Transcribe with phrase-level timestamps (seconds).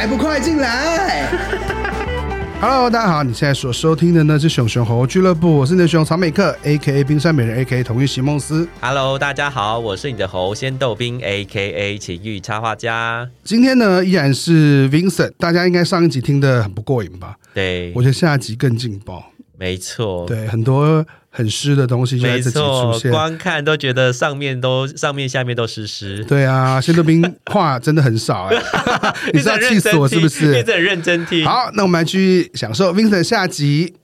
[0.00, 1.28] 还不快进来！
[2.58, 7.04] Hello，大家好，你现在所收听的呢是熊熊猴俱乐部，我是你的熊曹美克，A.K.A.
[7.04, 7.84] 冰山美人，A.K.A.
[7.84, 8.66] 同玉席梦思。
[8.80, 11.98] Hello，大家好，我是你的猴仙豆冰，A.K.A.
[11.98, 13.28] 情欲插画家。
[13.44, 17.36] 今天呢依然是 Vincent，大家应该上一集听得很不过瘾吧？
[17.52, 19.22] 对，我觉得下集更劲爆。
[19.58, 26.24] 没错，对，很多很湿的东西就在这集出现，光看都觉得上面都上面下面都湿湿。
[26.24, 28.62] 对啊，仙豆冰话真的很少哎，
[29.32, 30.58] 你是要气死我是不是？
[30.58, 31.46] 一直很认真听。
[31.46, 33.94] 好，那我们来去享受 Vincent 下集。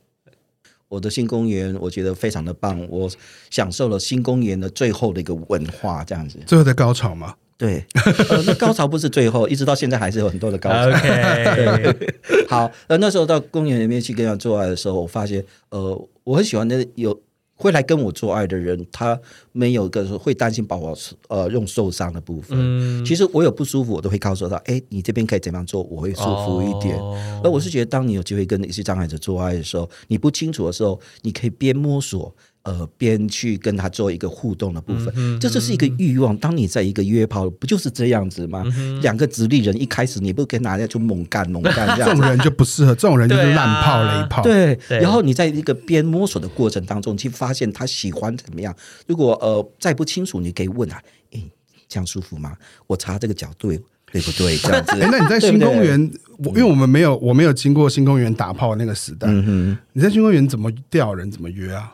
[0.88, 3.10] 我的新公园，我觉得非常的棒，我
[3.50, 6.38] 享受了新公园的最后的一个文化，这样子。
[6.46, 7.34] 最后的高潮吗？
[7.58, 7.84] 对，
[8.30, 10.86] 呃，那高潮不是最后，一直到现在还是有很多的高潮。
[10.88, 12.08] OK，
[12.48, 17.16] 好，呃，那时候到公园里面去跟他做爱的时候，我发现，呃，我很喜欢的有
[17.54, 19.18] 会来跟我做爱的人，他
[19.52, 20.94] 没有个会担心把我
[21.28, 22.58] 呃用受伤的部分。
[22.60, 26.98] 嗯，其实我有不舒服，我都会告诉他，哎，你这边可以怎样做，我会舒服一点。
[26.98, 32.34] 而、哦、我是觉得，当你有机会跟一些障碍者做爱的时候，你不清楚的时候，你可以边摸索。
[32.66, 36.36] 呃，边去跟他做一个互动的部分，嗯、这就是一个欲望。
[36.38, 38.64] 当你在一个约炮，不就是这样子吗？
[38.76, 44.42] 嗯、两个直立人一开始你不跟大家就猛干猛干 这样，这种人就不适合，这种人就是烂炮雷炮。
[44.42, 48.74] 对，对，然后你在一个边摸索的过程当中，去发现他喜欢怎么样。
[49.06, 51.00] 如果呃再不清楚，你可以问他，
[51.30, 51.48] 诶，
[51.88, 52.56] 这样舒服吗？
[52.88, 53.68] 我查这个角度
[54.12, 54.56] 对不对？
[54.58, 54.92] 这样子。
[55.00, 59.28] 诶，那你在新公园，我因为我们没有，我没有经过新公园打炮的那个时代。
[59.28, 61.30] 嗯哼，你在新公园怎么钓人？
[61.30, 61.92] 怎么约啊？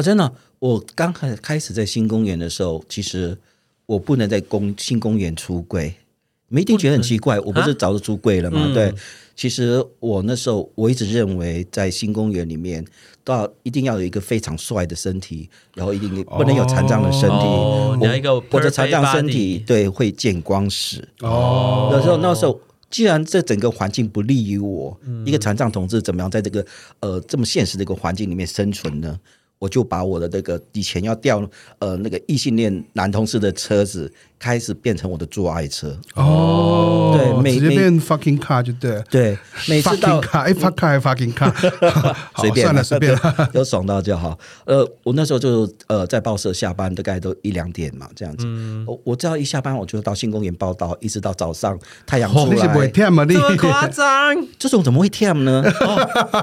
[0.00, 3.36] 哦，真的，我刚开开始在新公园的时候，其实
[3.84, 5.94] 我不能在公新公园出柜，
[6.48, 8.62] 你们一定觉得很奇怪，我不是早就出柜了吗？
[8.64, 8.94] 嗯、对，
[9.36, 12.82] 其实我那时候我一直认为，在新公园里面，
[13.22, 21.06] 都要一定要有一个非常帅的身体，然后一定不能有残障的身体，哦、我一个或者残障身体对会见光死。
[21.20, 26.64] 哦，那时候那时候，既然这整个环境不利于我，嗯、一个残障同志怎么样在这个
[27.00, 29.20] 呃这么现实的一个环境里面生存呢？
[29.60, 31.46] 我就把我的那个以前要调
[31.80, 39.38] 呃那个异性恋男同事的车子，开始变成我的做爱车哦，对，每直接变 fucking car 就对，对，
[39.68, 41.52] 每次到 car，哎，fuck car 还 fucking car，
[42.40, 44.38] 随便算了，随便了， 有爽到就好。
[44.64, 48.46] 呃，我那时候就呃在报社下班，大概都一两点嘛，这样子。
[48.46, 52.56] 嗯，我我只要一下班，我就到新公园报道，一直到早上太阳出来。
[52.56, 54.46] 这么夸张？
[54.58, 55.62] 这种怎么会 tem 呢？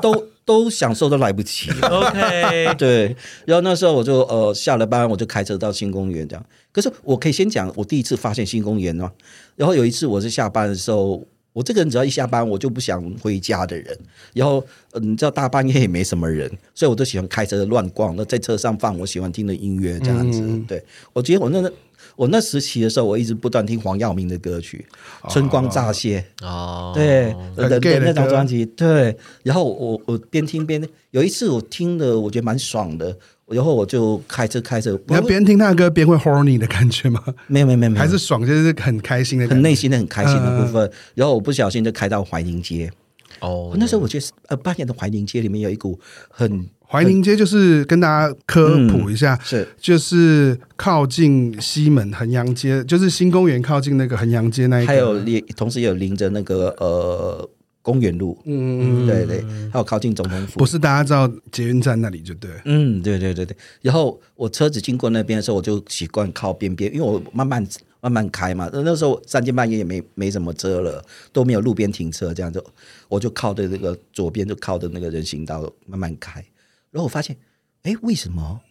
[0.04, 1.70] 都都享受都来不及。
[1.84, 3.14] OK， 对。
[3.46, 6.46] 然后那时候我就呃下了班，我就开车到新公园这样。
[6.72, 9.12] 可是我可以先讲，我第一次发现新公园哦。
[9.58, 11.22] 然后有一次我是下班的时候，
[11.52, 13.98] 我这个人只要一下班，我就不想回家的人。
[14.34, 14.66] 然后
[15.02, 18.16] 你知道大半夜也没什么人，所以我都喜欢开车乱逛。
[18.16, 20.40] 那在车上放我喜欢听的音乐，这样子。
[20.40, 20.82] 嗯、对，
[21.12, 21.70] 我觉得我那
[22.18, 24.86] 我那时期的时候，我一直不断听黄耀明的歌曲，
[25.32, 28.66] 《春光乍泄》哦，对，的的那张专辑。
[28.66, 33.16] 对，然后我我边听边有一次我听的，我觉得蛮爽的。
[33.48, 37.24] 然后我就开车开车，你要边听他的歌边会 horny 的感觉吗？
[37.48, 40.86] 没有没有没有，还是爽，就是很开心的，很内心的很开心的部分。
[40.86, 42.92] 嗯、然后我不小心就开到怀宁街，
[43.40, 45.98] 哦，那时候我觉得呃，半夜的怀宁街里面有一股
[46.30, 57.50] 很怀宁街，就是跟大家科普一下，嗯、是就是靠近西门衡阳街，就是新公园靠近那个衡阳街那一，还有也同时也有临着那个呃。
[57.88, 63.56] 公园路，嗯嗯对对，还有靠近总统府，不是大家知道捷运站那里就对，嗯对对对对。
[63.82, 67.66] 然后我车子经过那边的时候，我就习惯靠边边，因为我慢慢
[68.02, 68.70] 慢慢开嘛。
[68.74, 71.02] 那时候三更半夜也没没什么车了，
[71.32, 72.62] 都没有路边停车，这样就
[73.08, 76.44] 我就靠着这个左边，就靠着那个人行道慢慢开。
[76.92, 77.38] 然后我发现，
[77.84, 78.62] 哎，为什么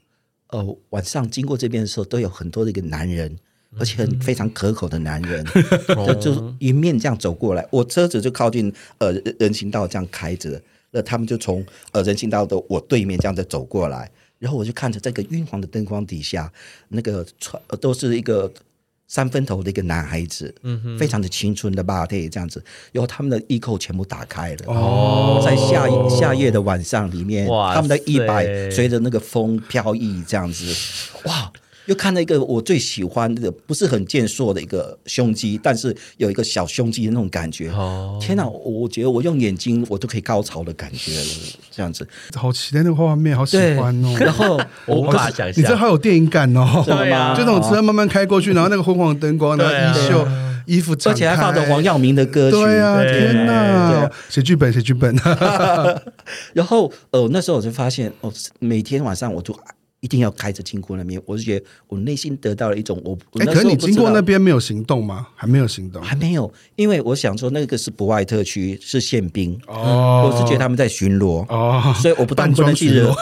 [0.49, 3.39] 呃晚上经过这边的时候，都有很多的一个男人？
[3.79, 5.45] 而且很非常可口的男人，
[5.87, 16.51] 就就迎面这样走过来，我车子就靠近呃人行道这样开着，那他们就从呃人行道的我对面这样子走过来，然后我就看着这个晕黄的灯光底下，
[16.89, 18.51] 那个穿都是一个
[19.08, 22.62] 三分头的一个男孩子，嗯哼，非常的青春的 body 这样子，
[22.93, 30.75] 然后他们的衣扣全部打开了，哦，在夏夏夜的晚上里面，他们的衣摆随着那个风飘逸这样子，
[31.25, 31.53] 哇！
[31.87, 37.71] 又看到一个我最喜欢的，不是很健硕的一个胸肌，但是有一个小胸肌的那种感觉。
[37.71, 38.47] 哦，天哪！
[38.47, 41.25] 我觉得我用眼睛我都可以高潮的感觉了，
[41.71, 42.06] 这样子。
[42.35, 44.17] 好期待那个画面，好喜欢哦。
[44.19, 47.35] 然后我无法想象，你这好有电影感哦，对吗？
[47.37, 50.29] 就那种车慢慢开过去，然后那个昏黄灯光，然后衣袖、
[50.67, 52.56] 衣服，而且还放着黄耀明的歌曲。
[52.56, 54.11] 对啊，天哪！
[54.29, 55.15] 写剧本，写剧本。
[56.53, 59.56] 然后呃，那时候我就发现，哦，每天晚上我就。
[60.06, 63.19] 一定要开着经过那边，我是觉得我内心得到了一种我。
[63.41, 65.26] 哎、欸，可是你经过那边没有行动吗？
[65.35, 73.12] 还没有行动，还没有，因为我想说那个是博爱特区，是宪兵哦，我是觉得他们在巡逻哦，所以我不但不能去惹。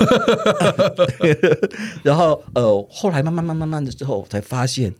[2.04, 4.92] 然后呃，后来慢慢慢慢慢的之后，我才发现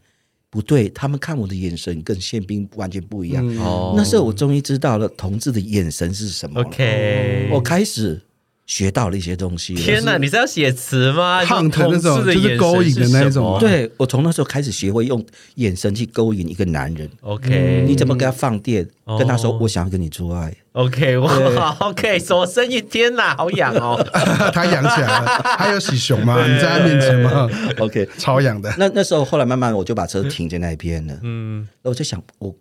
[0.48, 3.46] 不对，他们看我的眼神跟宪兵完全不一样。
[3.58, 6.62] 哦、嗯，那时候我终于知道了同志的眼神是什么。
[6.62, 8.22] OK，我开始。
[8.66, 9.74] 学到了一些东西。
[9.74, 11.44] 天哪，你是要写词吗？
[11.44, 13.58] 看的那种就是勾引的那种。
[13.58, 15.24] 对，我从那时候开始学会用
[15.56, 17.08] 眼神去勾引一个男人。
[17.20, 18.88] OK，你怎么给他放电？
[19.18, 20.54] 跟他说我想要跟你做爱。
[20.72, 22.80] OK，哇，OK，手生一？
[22.80, 24.02] 天哪，好痒哦！
[24.54, 25.40] 他痒起来了。
[25.58, 26.42] 他有喜熊吗？
[26.48, 28.74] 你在他面前吗？OK，超痒的。
[28.78, 31.18] 那那时候后来慢慢我就把车停在那边了。
[31.22, 32.54] 嗯，我就想，我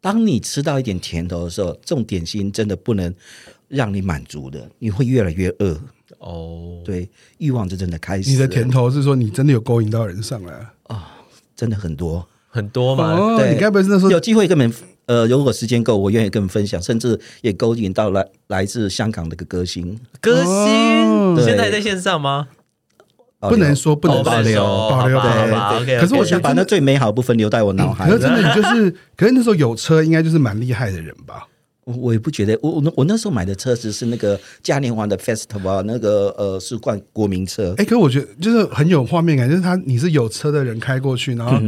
[0.00, 3.12] 当你吃到一点甜头的时候，这种点心真的不能。
[3.72, 5.72] 让你满足的，你会越来越饿
[6.18, 6.76] 哦。
[6.78, 6.84] Oh.
[6.84, 7.08] 对，
[7.38, 8.30] 欲望就真的开始。
[8.30, 10.72] 你的甜头是说你真的有勾引到人上来啊？
[10.88, 10.98] 哦，
[11.56, 13.14] 真的很多很多嘛。
[13.14, 14.74] 哦、对，你该不会是那时候有机会跟你们
[15.06, 19.98] 呃，如果时间够，我愿意跟你们分享，甚至也勾引到来来自香港的一个歌星。
[20.20, 22.48] 歌星、哦、现在在线上吗？
[23.40, 25.18] 不能说，不能保留，保留
[25.84, 25.98] 对。
[25.98, 28.06] 可是我想把那最美好的部分留在我脑海。
[28.08, 31.48] 可是真的，你就是， 可是那时候有车，应该就是蛮厉害的人吧？
[31.84, 37.70] 我也不觉得，我我我那时候买的车子是那个嘉年华的 Festival，那个呃是冠国民车。
[37.72, 41.60] 哎、欸，可是我觉得就是很有画面感，就是他你是有车的人开过去，然后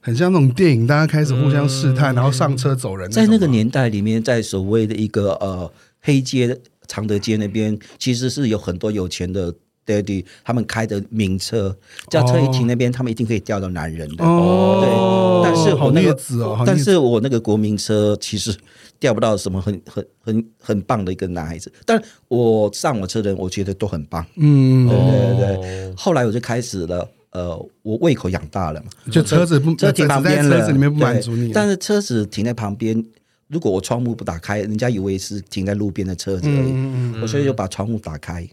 [0.00, 3.10] 很像那种电影，大家开始互相试探，嗯、然后上车走人。
[3.10, 5.70] 在那个年代里面，在所谓的一个呃
[6.00, 9.54] 黑街常德街那边，其实是有很多有钱的。
[9.88, 11.74] Daddy 他们开的名车，
[12.10, 14.22] 叫车一停那边，他们一定可以钓到男人的。
[14.22, 16.12] 哦，对，但是我那个，
[16.44, 18.54] 哦、但是我那个国民车其实
[19.00, 21.72] 钓不到什么很很很很棒的一个男孩子。
[21.86, 24.24] 但我上我车的人，我觉得都很棒。
[24.36, 25.94] 嗯，对对对。
[25.96, 31.50] 后来我就开始了，呃，我胃口养大了嘛，就车子不车停旁边了，车子里面不满足你。
[31.52, 33.02] 但是车子停在旁边，
[33.46, 36.72] 如果我窗户不打开，人家以为是停在路边的车子而已。
[36.72, 38.46] 嗯嗯，我所以就把窗户打开。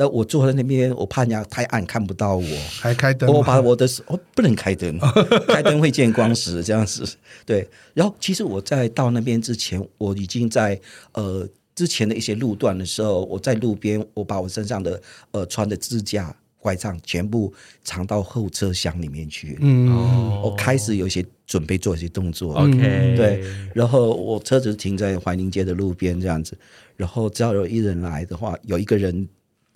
[0.00, 2.46] 那我坐在那边，我怕人家太暗看不到我，
[2.80, 3.28] 还开灯。
[3.28, 4.96] 我把我的手，哦，不能开灯，
[5.48, 7.04] 开灯会见光死这样子。
[7.44, 10.80] 对，然后其实我在到那边之前，我已经在
[11.14, 15.02] 呃之前的一些路段的时候，我在路边，我把我身上的
[15.32, 17.52] 呃穿的支架、拐杖全部
[17.82, 19.58] 藏到后车厢里面去。
[19.60, 22.54] 嗯，我开始有一些准备做一些动作。
[22.54, 23.42] OK，对，
[23.74, 26.56] 然后我车子停在怀宁街的路边这样子，
[26.94, 29.28] 然后只要有一人来的话，有一个人。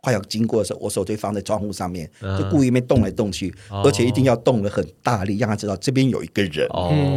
[0.02, 6.68] 快要经过的时候，我手就放在窗户上面，就故意没动来动去，而且一定要动得很大力，让他知道这边有一个人，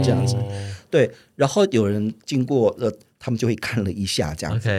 [0.03, 0.35] 这样子。
[0.89, 4.69] 对，然后有人经过，呃，他们就会看了一下，这样子。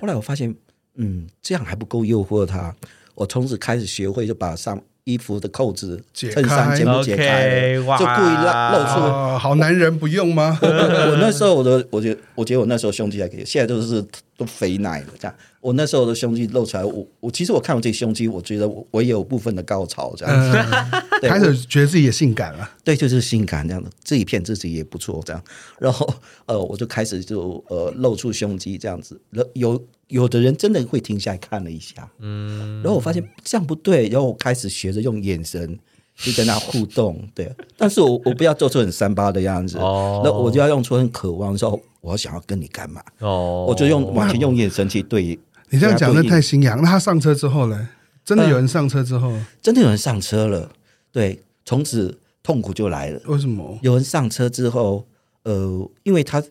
[0.00, 0.54] 后来我发现，
[0.94, 2.74] 嗯，这样还不够诱惑他，
[3.16, 4.80] 我从此开始学会就把上。
[5.08, 8.34] 衣服的扣子、衬衫全部解开，就故意
[8.72, 9.38] 露出。
[9.38, 10.58] 好男人不用吗？
[10.60, 10.66] 我
[11.14, 14.04] 我那时候我的，我觉得我觉得我那时候胸肌还可以，现在都是
[14.36, 15.34] 都肥奶了这样。
[15.60, 20.58] 我那时候的胸肌露出来，我我其实我看我自己胸肌，我觉得我我也有部分的高潮这样子，
[21.28, 22.70] 开始觉得自己也性感了。
[22.84, 25.42] 对，就是性感这样的，自己骗自己也不错这样。
[25.78, 26.08] 然后
[26.46, 29.20] 呃，我就开始就呃露出胸肌这样子，
[29.54, 29.82] 有。
[30.08, 35.76] 有的人真的会停下来看了一下，嗯，然后我发现这样不对，然后我开始学着用眼神
[36.16, 45.38] 去跟他互动，对，但是我我不要做出很三八的样子，哦，那我就要用出很渴望说，我想要跟你干嘛，哦，我就用完全用眼神去对。
[45.70, 46.80] 你这样讲的太心痒。
[46.82, 47.88] 那他上车之后呢？
[48.24, 50.70] 真的有人上车之后，呃，真的有人上车了，
[51.12, 53.20] 对，从此痛苦就来了。
[53.26, 53.78] 为什么？
[53.82, 55.04] 有人上车之后，
[55.44, 56.42] 呃，因为他。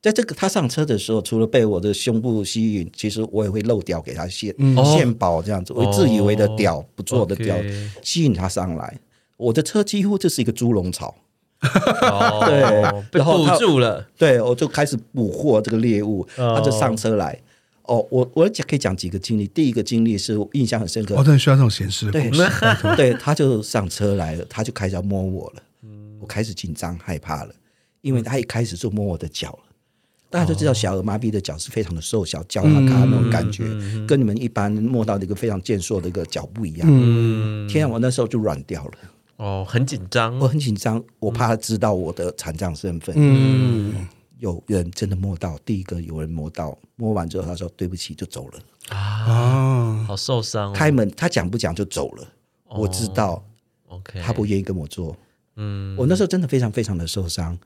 [0.00, 7.56] 在这个他上车的时候，除了被我的胸部吸引，其实我也会漏屌给他献献宝这样子，我自以为的屌不错的屌
[8.00, 8.96] 吸引他上来。
[9.38, 11.16] 我的车几乎就是一个猪笼草，
[11.60, 14.06] 对，被堵住了。
[14.18, 17.40] 对，我就开始捕获这个猎物，他就上车来。
[17.84, 19.46] 哦，我我讲可以讲几个经历。
[19.48, 22.10] 第一个经历是我印象很深刻，我真的需要这种显示。
[22.10, 22.30] 对，
[22.96, 25.62] 对，他就上车来了，他就开始要摸我了。
[26.20, 27.54] 我开始紧张害怕了，
[28.02, 29.60] 因为他一开始就摸我的脚了。
[30.28, 33.64] 大家都知道，小儿麻痹的脚是非常的瘦小，脚那种感觉，
[34.06, 36.86] 跟你们一般摸到的一个非常健硕的一个脚不一样。
[36.90, 38.92] 嗯，天啊，我那时候就软掉了。
[39.38, 43.14] 哦，很紧张，我很紧张，我怕他知道我的残障身份。
[43.16, 44.06] 嗯，
[44.38, 48.60] 有人真的摸到，第一个有人摸到，摸完之后他说对不起就走了。
[48.88, 50.74] 啊，好受伤、哦。
[50.74, 52.24] 开门，他讲不讲就走了。
[52.64, 53.42] 哦、我知道
[53.86, 55.16] ，OK，他不愿意跟我做。
[55.54, 57.56] 嗯，我那时候真的非常非常的受伤。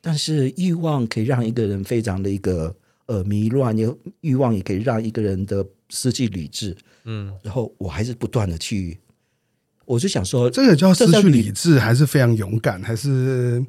[0.00, 2.74] 但是欲望可以让一个人非常的一个
[3.06, 6.76] 呃迷乱，又欲望也可以让一个人的失去理智。
[7.04, 8.98] 嗯，然后我还是不断的去，
[9.88, 13.64] 我就想说，这个叫失去理智，还是非常勇敢，还是？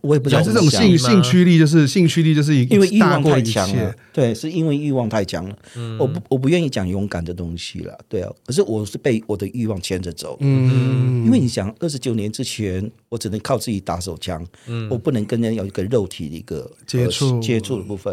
[0.00, 3.94] 我也不知道，这种性兴趣力就是兴趣力，就是因为欲望太强了。
[4.12, 5.56] 对，是因为欲望太强了。
[5.76, 7.96] 嗯，我不我不愿意讲勇敢的东西了。
[8.08, 10.36] 对啊，可是我是被我的欲望牵着走。
[10.40, 14.44] 嗯，因为你想，二十九年之前，我只能靠自己打手枪。
[14.66, 18.12] 嗯，我不能跟人有一个肉体的一个接触接触的部分。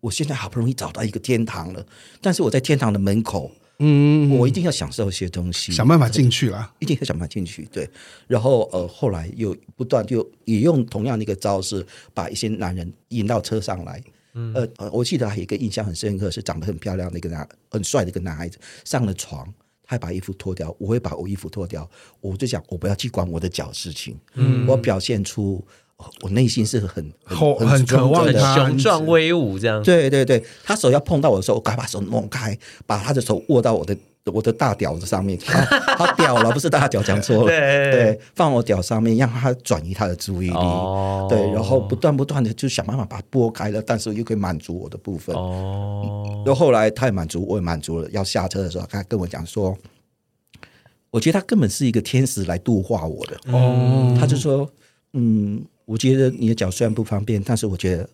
[0.00, 1.86] 我现在好不容易找到一个天堂了，
[2.20, 3.52] 但是我在天堂的门口。
[3.78, 7.68] 嗯，我一定要享受一些东西，想办法进去了，一定要想办法进去。
[7.70, 7.88] 对，
[8.26, 14.02] 然后呃，后来又不断就也用同样的一个招式，把一些男人引到车上来。
[14.34, 19.46] 嗯，呃，我记得还有一个印象很深刻，是长得很漂亮的一个男，很帅的一个男孩子上了床，
[19.84, 21.88] 他把衣服脱掉，我会把我衣服脱掉，
[22.20, 25.62] 我就讲我不要去管我的脚事情，嗯，我表现出。
[26.20, 29.82] 我内心是很很很渴望的，雄壮威武这样。
[29.82, 35.38] 对对对，他手要碰到我的时候，我赶快把手弄开，把他的手握到我的我的大屌子上面。
[35.46, 37.44] 他屌了，不是大屌，讲错了。
[37.46, 40.54] 对，对，放我屌上面，让他转移他的注意力。
[40.54, 41.26] 哦。
[41.30, 45.34] 对，然后不断不断的就想办法把它拨开了，但是又可以满足我的部分。
[45.34, 46.42] 哦。
[46.44, 48.08] 然后后来他也满足，我也满足了。
[48.10, 49.74] 要下车的时候，他跟我讲说，
[51.10, 53.36] 我觉得他根本是一个天使来度化我的。
[53.50, 54.14] 哦。
[54.20, 54.68] 他就说，
[55.14, 55.64] 嗯。
[55.86, 58.08] 我觉得你的脚虽然不方便，但是我觉得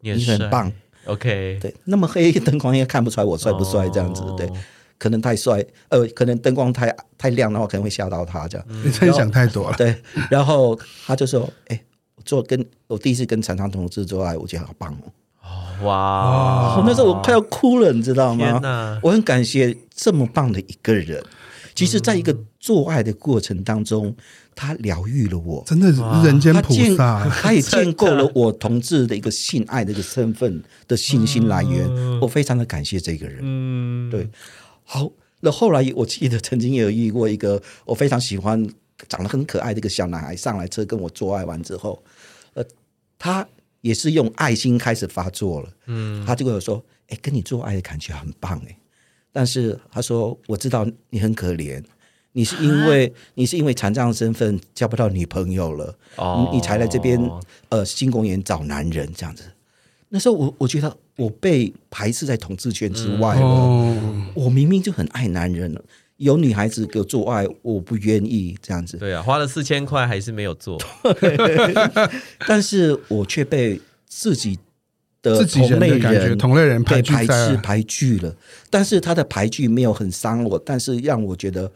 [0.00, 0.72] 你很棒。
[1.04, 4.50] OK，对，那么黑灯光应该看不出来我帅不帅这样子，对，
[4.98, 8.66] 可能太帅，呃，可能灯光太太亮的话，可能会吓到他这样。
[8.84, 9.76] 你真想太多了。
[9.76, 9.94] 对，
[10.30, 11.80] 然后他就说：“哎，
[12.24, 15.12] 做跟我第一次跟残障同志做爱，我觉得好棒哦。”
[15.86, 19.00] 哇，那时候我快要哭了，你知道吗？
[19.02, 21.22] 我很感谢这么棒的一个人。
[21.74, 24.14] 其实，在一个做爱的过程当中，
[24.60, 27.24] 他疗愈了我，真的是人间菩萨。
[27.30, 31.88] 他 也建构了我同志的一个性爱的一个身份的信心来源。
[32.20, 33.38] 我非常的感谢这个人。
[33.42, 34.28] 嗯，对。
[34.82, 35.08] 好，
[35.42, 38.68] 那后来我记得曾经也有遇过一个我非常喜欢、
[39.08, 42.02] 长得很可爱的一个小男孩上来车跟我做爱完之后，
[42.54, 42.64] 呃，
[43.16, 43.46] 他
[43.82, 45.68] 也是用爱心开始发作了。
[45.86, 48.76] 嗯，他就跟我说：“哎，跟你做爱的感觉很棒，哎。”
[49.30, 51.80] 但是他说：“我知道你很可怜，
[52.38, 57.20] 你是因为你是因为残障身份交不到女朋友了，你你才来这边
[57.68, 59.42] 呃新公园找男人这样子。
[60.10, 63.96] 那时候我我觉得我被排斥在同志圈之外了，
[64.34, 65.82] 我明明就很爱男人了，
[66.18, 68.96] 有女孩子给我做爱，我不愿意这样子。
[68.98, 70.80] 对啊，花了四千块还是没有做，
[72.46, 74.56] 但是我却被自己。”
[75.20, 78.32] 的同类人，同类人被排斥排拒了，
[78.70, 81.68] 但是他的排拒没有很伤我，但是让我觉得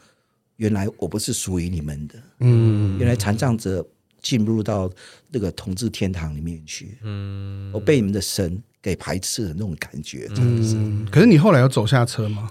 [0.62, 3.85] 原来我不是属于你们的，嗯，原来残障者
[4.21, 4.88] 进入到
[5.28, 12.49] 那个同志天堂里面去，嗯，我被你们的神给排斥的那种感觉，嗯，可是你后来有走下车吗？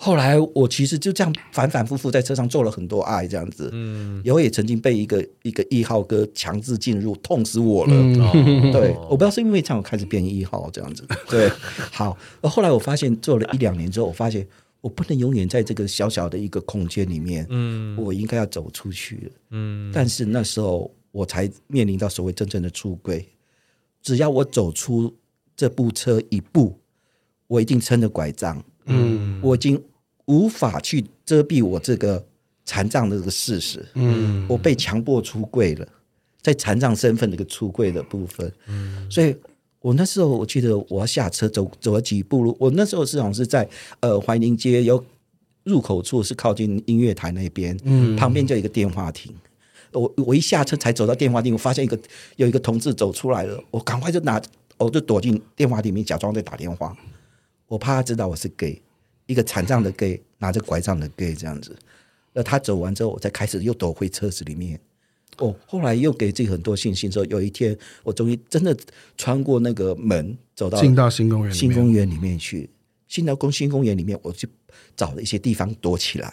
[0.00, 11.50] 后来我其实就这样反反复复在车上做了很多爱，这样子，嗯，然后也曾经被一个一个一号哥强制进入，痛死我了，嗯、对，我不知道是因为这样我开始变一号这样子，对，
[11.90, 14.46] 好，后来我发现做了一两年之后，我发现
[14.80, 23.28] 我不能永远在这个小小的一个空间里面，嗯，我应该要走出去了，嗯，但是那时候我才面临到所谓真正的出柜，
[24.02, 25.14] 只要我走出
[25.56, 26.78] 这部车一步，
[27.48, 28.64] 我一定撑着拐杖。
[28.86, 29.82] 嗯，我已经
[30.26, 32.24] 无法去遮蔽我这个
[32.64, 33.84] 残障的这个事实。
[33.94, 35.86] 嗯，我被强迫出柜了，
[36.40, 38.50] 在残障身份的一个出柜的部分。
[38.66, 39.36] 嗯，所以
[39.88, 42.54] 我那时候我记得我要下车走走了几步路。
[42.60, 43.66] 我那时候是好像是在
[44.00, 45.02] 呃怀宁街有
[45.64, 49.34] 入口处是靠近音乐台那边，嗯，旁边就有一个电话亭。
[49.92, 51.98] 我我一下车才走到电话亭，我发现一个
[52.36, 54.38] 有一个同志走出来了，我赶快就拿
[54.76, 56.94] 我就躲进电话里面，假装在打电话。
[57.66, 58.82] 我怕他知道我是 gay，
[59.24, 61.74] 一个残障的 gay，拿着拐杖的 gay 这样子。
[62.34, 64.78] 那他走完之后，我才开始又躲回车子里面。
[65.38, 68.76] 哦，后来又给自己很多信心，说有一天我终于真的
[69.16, 72.68] 穿过那个门，走到进到新公园新公园里面去。
[73.08, 74.46] 进到公新公园里面，我就
[74.94, 76.30] 找了一些地方躲起来，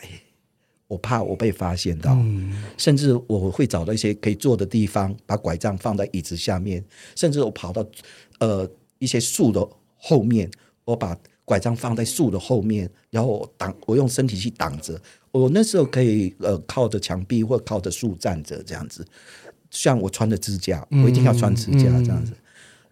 [0.88, 6.84] 我怕我被发现到，嗯、甚至我会找到一些可以坐的地方，把拐杖放在椅子下面，
[7.16, 7.86] 甚至我跑到
[8.40, 8.70] 呃
[9.00, 10.52] 一些树的后面。
[10.84, 15.00] 我把拐杖放在树的后面，然后我挡，我用身体去挡着。
[15.32, 19.06] 我那时候可以呃靠着墙壁或靠着树站着这样子，
[19.70, 22.32] 像我穿着支架，我一定要穿支架这样子。
[22.32, 22.44] 嗯嗯、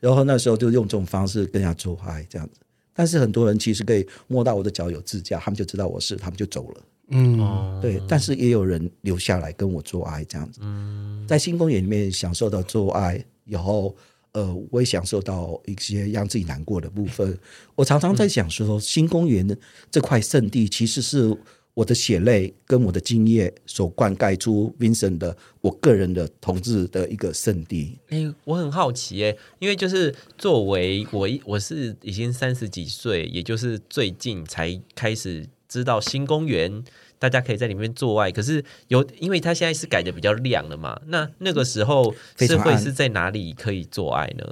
[0.02, 2.60] 然后那时候就用这种方式跟人家做爱这样子。
[2.94, 6.82] 但是很多人其实可以摸到我的脚有支架，他们就知道我是，他们就走了。
[7.08, 8.00] 嗯，对。
[8.08, 10.60] 但是也有人留下来跟我做爱这样子。
[10.62, 13.96] 嗯，在新公园里面享受到做爱以后。
[14.34, 17.38] 呃，我也享受到一些让自己难过的部分。
[17.76, 19.58] 我常常在想说，新公园
[19.92, 21.36] 这块圣地，其实是
[21.76, 27.98] 我的血泪跟我的经验所灌溉出 Vincent 的我个人的同志的一个圣地。
[28.10, 36.84] 哎、我很好奇哎、因为就是作为我，我是已经三十几岁，也就是最近才开始知道新公园。
[37.24, 41.00] 大家可以在里面做爱，可是有，因为它现在是改的比较亮了嘛。
[41.08, 44.46] 那那个时候是会是在哪里可以做爱呢？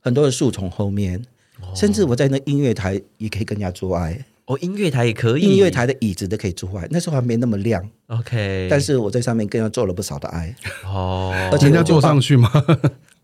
[0.00, 1.24] 很多的树丛后面，
[1.62, 4.26] 哦、甚至我在那音乐台也可以跟人家做爱。
[4.44, 6.86] 哦，音乐台也可以，音乐台的椅子都可以做爱。
[6.90, 8.68] 那时候还没那么亮，OK。
[8.70, 10.54] 但是我在上面跟人家做了不少的爱。
[10.84, 12.50] 哦，而且人家坐上去吗？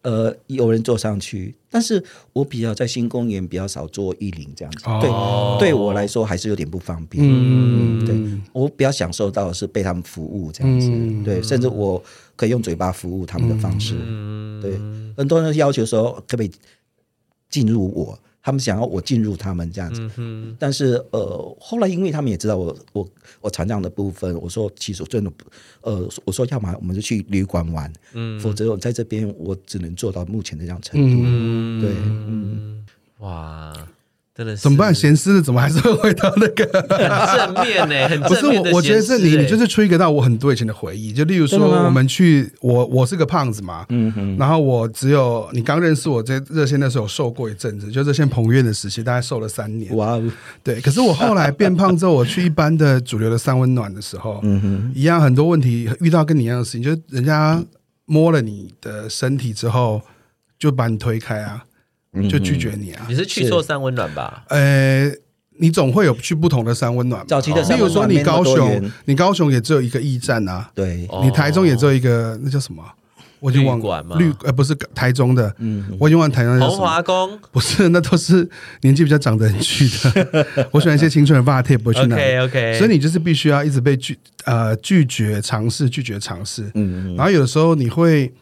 [0.04, 2.02] 呃，有人坐上去，但是
[2.34, 7.25] 我比较在新公园比较少坐一零这样子，哦、对，对我来说还是有点不方便。
[7.26, 8.14] 嗯，对
[8.52, 12.02] 我比较享受到的是被他们服务这样子，嗯、对，甚至我
[12.37, 13.94] 可以用嘴巴服务他们的方式。
[13.99, 14.73] 嗯、对，
[15.16, 16.50] 很多人要求说可不可以
[17.49, 18.18] 进入我。
[18.44, 23.08] 他们想要我进入他们这样子，嗯、但是呃，后来因为他们也知道我我
[23.40, 25.46] 我残障的部分，我说其实我真的不，
[25.80, 32.86] 呃，我说要么我们就去旅馆玩，嗯，否则我在这边我只能做到目前的这样程度，嗯、对，嗯，
[33.20, 33.72] 哇。
[34.37, 34.93] 真的是怎么办？
[34.93, 38.29] 咸湿的怎么还是会回到那个很正面呢？
[38.29, 41.12] 不是我，我觉得是你，你就是 trigger 到我很多以前的回忆。
[41.12, 49.95] 就例如说，我们去，我我是个胖子嘛，嗯哼，然后我只有你刚认识我在热线的时候瘦过一阵子，就热线彭院的时期，大概瘦了三年。
[49.97, 50.21] 哇，
[50.64, 50.81] 对。
[50.81, 57.62] 可是我后来变胖之后，我去一般的主流的三温暖的时候，嗯哼，一样很多问题遇到跟你一样的事情，就是人家
[58.07, 60.03] 摸了你的身体之后，
[60.59, 61.62] 就把你推开啊。
[62.28, 63.04] 就拒绝你啊！
[63.09, 64.44] 你是去错三温暖吧？
[64.48, 65.11] 呃，
[65.59, 67.27] 你总会有去不同的三温暖。
[67.27, 70.70] 早期的三温暖，比如说你高雄，你高雄也只有一个驿站啊。
[70.74, 72.83] 对，你台中也只有一个，那叫什么？
[73.40, 74.16] 我已经忘了。
[74.16, 76.66] 绿呃，不是台中的，嗯，我已经忘了台中的。
[76.66, 78.48] 鸿华宫不是，那都是
[78.81, 80.46] 年纪比较长的人去的。
[80.72, 82.16] 我喜欢一些青春的 bar，不会去那。
[82.16, 82.79] OK OK。
[82.79, 86.62] 所以你就是必须要一直被拒呃拒绝尝试，拒绝尝试。
[86.74, 87.16] 嗯嗯。
[87.16, 88.33] 然后有的时候你会。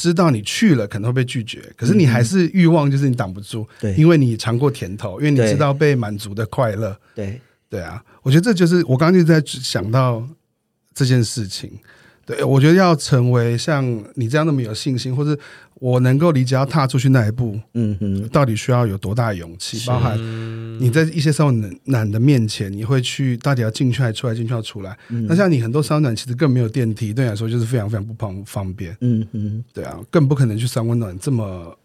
[0.00, 10.26] 知道你去了可能会被拒绝，可是你还是欲望，就是你挡不住，对，因为你尝过甜头，因为你知道被满足的快乐，对，对啊，我觉得这就是我刚刚就在想到
[10.94, 11.70] 这件事情。
[12.26, 15.36] 对，我觉得要成为像你这样那么有信心，或者
[15.80, 19.84] 我能够理解要踏出去那一步，嗯哼，到底需要有多大的勇气？
[19.86, 20.16] 包含
[20.78, 24.96] 你在一些三温暖的面前，你会去到底要进去还出来，进去要出来？
[25.08, 28.96] 嗯、那像你很多三温暖其实更没有电梯，对你来说就是非常非常不方方便。
[29.00, 31.76] 嗯哼，对啊，更不可能去三温暖这么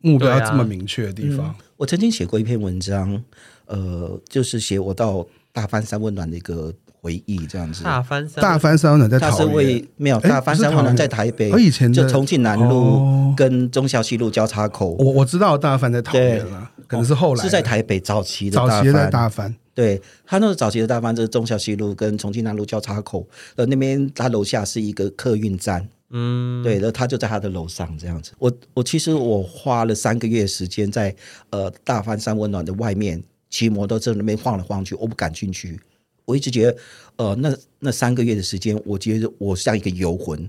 [0.00, 1.46] 目标要这么明确的地方。
[1.46, 3.22] 啊嗯、我曾经写过一篇文章，
[3.66, 6.74] 呃，就是写我到大番三温暖的一个。
[7.00, 31.14] 回忆这样子，大番山大番山温暖在桃园，它是为没有大番山温暖在台北，我以前就重庆南路跟忠孝西路交叉口，我我知道大番在桃园了，可能是后来是在台北早期的早期的大番，对他那个早期的大番就是忠孝西路跟重庆南路交叉口，呃那边他楼下是一个客运站，嗯，对，然后他就在他的楼上这样子，我我其实我花了三个月时间在
[31.50, 35.78] 呃大番山温暖的外面骑摩托车那边晃来晃去，我不敢进去。
[36.26, 36.76] 我一直觉得，
[37.16, 40.46] 呃，那那三个月的时间，我觉得我像一个游魂，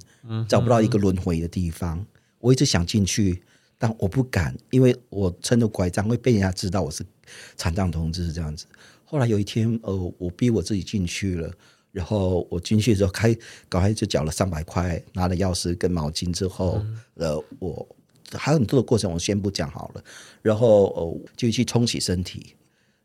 [0.50, 2.06] 找不到一个轮回的地方。
[2.40, 3.42] 我一直想进去，
[3.78, 7.06] 但我不敢，因为我撑着拐杖会被人家知道我是
[7.56, 8.66] 残障同志这样子。
[9.06, 11.52] 后来有一天，呃，我逼我自己进去了，
[11.92, 13.34] 然后我进去的时候开，
[13.70, 16.84] 赶快就缴了三百块，拿了钥匙跟毛巾之后，
[17.16, 17.88] 呃，我
[18.34, 20.04] 还有很多的过程，我先不讲好了。
[20.42, 22.56] 然后，呃，就去冲洗身体，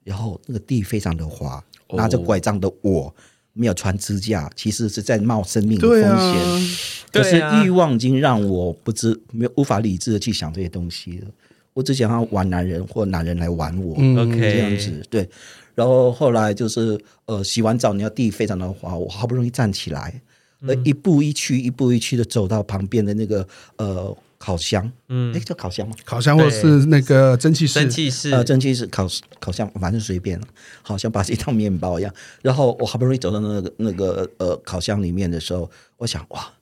[0.04, 1.62] 然后那个地非常的滑。
[1.92, 3.14] 拿着拐杖的我，
[3.52, 6.76] 没有穿支架，其实是在冒生命的风险。
[7.12, 11.28] 可是欲望已经让我不知没有无法理智的去想这些东西了。
[11.74, 13.94] 我只想要玩男人，或男人来玩我。
[13.94, 15.28] OK，这样子对。
[15.74, 20.20] 然后后来就是呃，洗完澡，你要地非常的滑，我好不容易站起来，
[20.66, 24.16] 呃，一步一趋，一步一趋的走到旁边的那个呃。
[24.44, 25.94] 烤箱，嗯，哎，叫烤箱吗？
[26.05, 29.07] 烤箱或者是那个蒸汽室，蒸汽室，呃，蒸汽室烤
[29.38, 30.46] 烤箱，反正随便了，
[30.83, 32.12] 好像把这一套面包一样。
[32.42, 36.52] 然后我好不容易走到那个那个呃烤箱里面的时候，我想哇，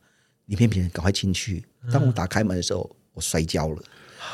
[0.44, 1.64] 里面别人赶快进去。
[1.90, 3.82] 当我打开门的时候，我摔跤了。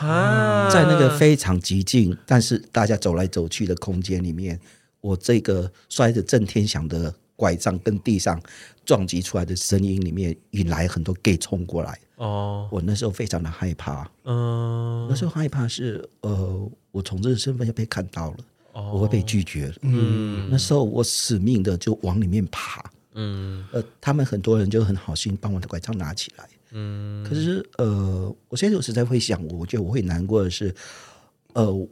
[0.01, 4.59] 啊，在那个非常寂静，但是大家走来走去的空间里面，
[5.01, 8.41] 我这个摔得震天响的拐杖跟地上
[8.85, 11.99] 撞击出来的声音里面，引来很多 gay 冲过来。
[12.17, 18.37] 哦，我那时候非常的害怕，嗯，那时候害怕是呃，我从这个身份要被看到了，
[18.73, 18.91] 哦。
[18.95, 19.73] 我会被拒绝。
[19.83, 20.49] 嗯。
[20.51, 23.65] 那时候我死命的就往里面爬，嗯。
[23.71, 26.49] 呃，他们很多人就很好心帮我的拐杖拿起来。
[26.73, 30.75] 嗯，可是呃，我现在有时在会想，我觉得我会难过的是，
[31.53, 31.89] 呃，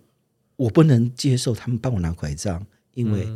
[0.57, 3.29] 我不能接受他们帮我拿拐杖，因为、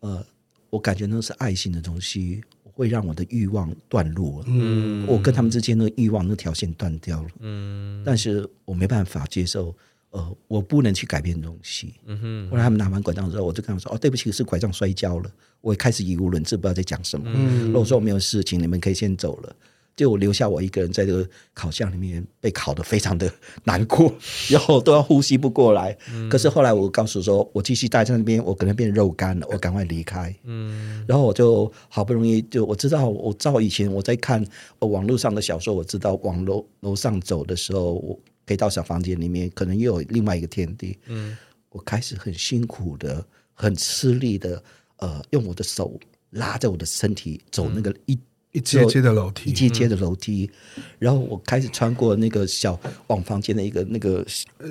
[0.00, 0.24] 呃，
[0.70, 4.42] 我感觉那是爱心的东西，会让我的欲望断落。
[4.46, 7.28] 嗯我跟他们之间的欲望那条线断掉了。
[7.40, 9.74] 嗯但是我没办法接受，
[10.10, 11.94] 呃，我不能去改变东西。
[12.06, 15.30] 嗯哼后来他们拿完拐杖之后，我就跟他们说：“哦，对不起，是拐杖摔跤了。”
[15.60, 17.30] 我也开始语无伦次，不知道在讲什么。
[17.34, 19.56] 嗯如果说我没有事情，你们可以先走了。
[20.00, 23.30] 就我留下我一个人在这个烤箱里面被烤得非常的
[23.64, 24.10] 难过，
[24.48, 25.94] 然后都要呼吸不过来。
[26.30, 30.34] 可是后来我告诉说，我继续待在那边，我可能变肉干了，我赶快离开。
[30.44, 34.42] 嗯然后我就好不容易就我知道，我照以前我在看
[34.78, 40.98] 呃网络上的小说，我知道往楼楼上走的时候，我可以到小房间里面，可能又有另外一个天地。
[41.08, 41.36] 嗯
[41.68, 44.62] 我开始很辛苦的、很吃力的，
[44.96, 48.18] 呃，用我的手拉着我的身体走那个一、
[48.52, 49.50] 一阶阶的楼梯。
[49.50, 50.50] 一阶阶的楼梯，
[50.98, 54.24] 然后我开始穿过那个小往房间的一个那个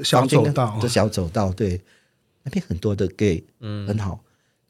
[0.04, 0.80] 小走道。
[0.82, 1.80] 的小走道，对，
[2.44, 4.20] 那边很多的 gay，嗯，很好。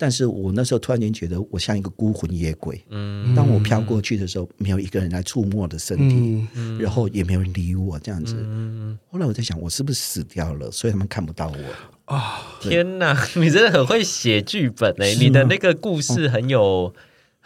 [0.02, 2.82] 但是我那时候突然间觉得我像一个孤魂野鬼。
[2.90, 3.36] 嗯。
[3.36, 6.80] 当我飘过去的时候，没有一个人来触摸我的身体，嗯。
[6.80, 8.38] 然后也没有人理我，这样子。
[8.40, 12.16] 嗯，后来我在想，我是不是死掉了，所以他们看不到我。
[12.16, 12.40] 啊？
[12.62, 15.14] 天哪，你真的很会写剧本哎！
[15.16, 16.94] 你的那个故事很有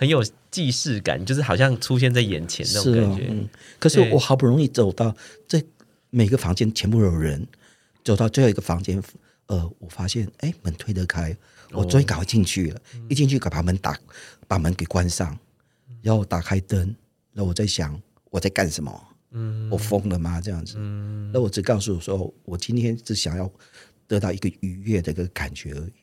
[0.04, 3.50] 很有既视感，就是好像出现在眼前那种感觉。。
[3.80, 5.16] 可是我好不容易走到
[5.48, 5.64] 这
[6.10, 7.48] 每个房间全部有人，
[8.04, 9.02] 走到最后一个房间，
[9.46, 11.34] 呃，我发现哎门推得开，
[11.72, 12.82] 我终于赶快进去了。
[13.08, 13.98] 一进去，赶把门打，
[14.46, 15.40] 把门给关上，
[16.02, 16.80] 然后我打开灯，
[17.32, 17.98] 然后我在想
[18.30, 19.08] 我在干什么？
[19.32, 20.42] 嗯我疯了吗？
[20.42, 20.76] 这样子。
[20.80, 23.50] 嗯那我只告诉我说，我今天只想要
[24.06, 25.94] 得到一个愉悦的一个感觉而已。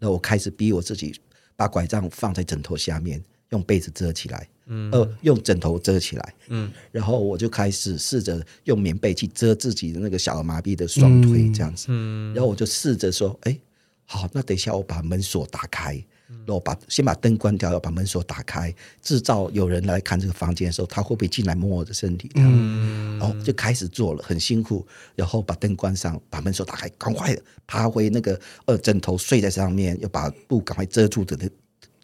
[0.00, 1.14] 那我开始逼我自己，
[1.54, 4.90] 把拐杖放在枕头下面，用被子遮起来，嗯。
[4.90, 6.70] 呃，用枕头遮起来，嗯。
[6.90, 11.86] 然后我就开始试着用棉被去遮自己的那个小儿麻痹的双腿，这样子。
[11.88, 12.34] 嗯。
[12.34, 13.58] 然后我就试着说，哎，
[14.06, 15.94] 好，那等一下我把门锁打开，
[16.28, 22.30] 然后把先把灯关掉，要把门锁打开，制造有人来看这个房间的时候，他会不会进来摸我的身体？
[22.34, 23.18] 嗯。
[23.18, 31.38] 然后就开始做了，很辛苦，然后把灯关上，把门锁打开，赶快爬回那个呃枕头睡在上面，要把布赶快遮住的。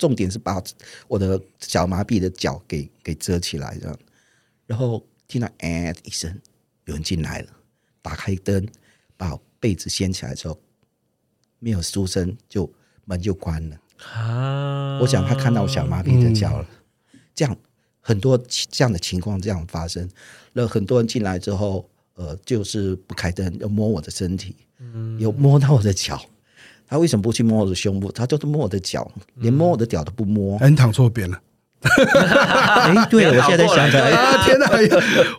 [0.00, 0.62] 重点是把
[1.06, 3.98] 我的小麻痹的脚给给遮起来，这样。
[4.66, 6.40] 然后听到哎一声，
[6.86, 7.48] 有人进来了，
[8.00, 8.66] 打开灯，
[9.18, 10.58] 把被子掀起来之后，
[11.58, 12.72] 没有出声，就
[13.04, 13.76] 门就关了。
[14.14, 16.68] 啊，我想他看到我小麻痹的脚了，
[17.34, 17.54] 这样
[18.00, 20.08] 很多这样的情况这样发生，
[20.54, 24.56] 那很多人进来之后，呃，就是不开灯，要摸我的身体，
[25.18, 26.24] 有摸到我的脚。
[26.90, 28.10] 他为什么不去摸我的胸部？
[28.10, 30.58] 他就是摸我的脚，连摸我的脚都不摸。
[30.58, 31.40] 哎，你躺错边了
[31.82, 34.10] 哎，对，我现在在想起来！
[34.44, 34.68] 天哪，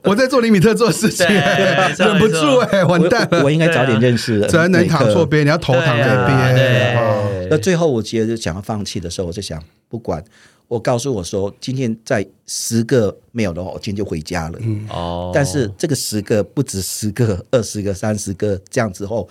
[0.04, 1.24] 我在做李米特做事情，
[2.00, 3.40] 忍不住哎，完蛋了！
[3.40, 4.42] 我我应该早点认识。
[4.48, 6.56] 只能躺错边，你要头躺那边。
[6.56, 10.24] 对哦那最后我觉得想要放弃的时候，我就想，不管
[10.68, 14.60] 我告诉我说，今天在十个没有的话，我今天就回家了。
[14.90, 19.28] 哦，但是这个十个不止十个、二十个、三十个这样之后，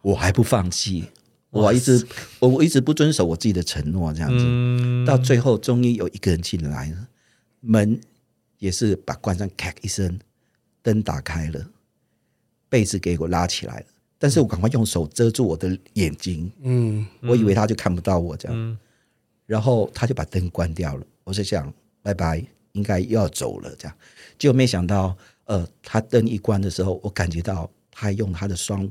[0.00, 1.04] 我还不放弃，
[1.52, 2.06] 我一直
[2.38, 5.04] 我我一直不遵守我自己的承诺，这样子，嗯。
[5.04, 7.08] 到最后终于有一个人进来了，
[7.60, 8.00] 门
[8.58, 10.18] 也是把关上，咔一声，
[10.82, 11.64] 灯打开了，
[12.68, 13.86] 被子给我拉起来了，
[14.18, 18.78] 但是我赶快用手遮住我的眼睛，嗯，我以为他就看不到我这样，嗯。
[19.44, 21.04] 然后他就把灯关掉了。
[21.24, 23.94] 我在想，拜拜，应该又要走了这样。
[24.38, 28.88] 结果没想到，呃，他灯一关的时候，我感觉到他用他的双，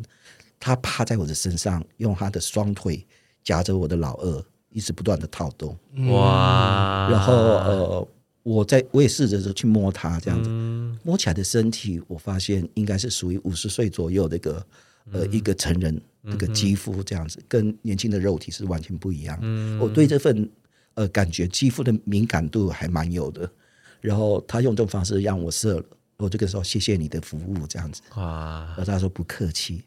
[0.62, 3.06] 他趴在我的身上，用他的双腿
[3.43, 5.78] 夹着我的老二，一直不断的套动。
[6.12, 8.08] 哇，然后呃，
[8.43, 14.65] 我在我也试着去摸他这样子，嗯摸起来的身体，我发现应该是属于五十岁左右的一个
[15.12, 19.38] 呃一个成人那个肌肤这样子，跟年轻的肉体是完全不一样。
[19.80, 20.47] 我对这份
[20.93, 23.52] 呃感觉肌肤的敏感度还蛮有的。
[24.00, 25.86] 然后他用这种方式让我射了，
[26.17, 28.02] 我就跟他说谢谢你的服务这样子。
[28.15, 29.84] 哇然后他说不客气，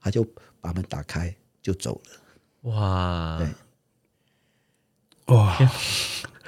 [0.00, 0.26] 他就
[0.60, 2.70] 把门打开就走了。
[2.70, 5.58] 哇，对哇！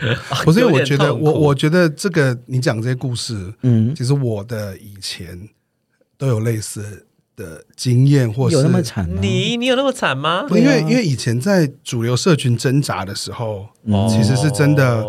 [0.44, 5.48] 不是因为我觉得，我我觉得这个你讲这些故事，嗯其实我的以前
[6.18, 9.08] 都有类似的的经验，或是有那么惨？
[9.22, 10.44] 你你有那么惨吗？
[10.50, 13.68] 因为因为以前在主流社群挣扎的时候，
[14.10, 15.04] 其实是真的。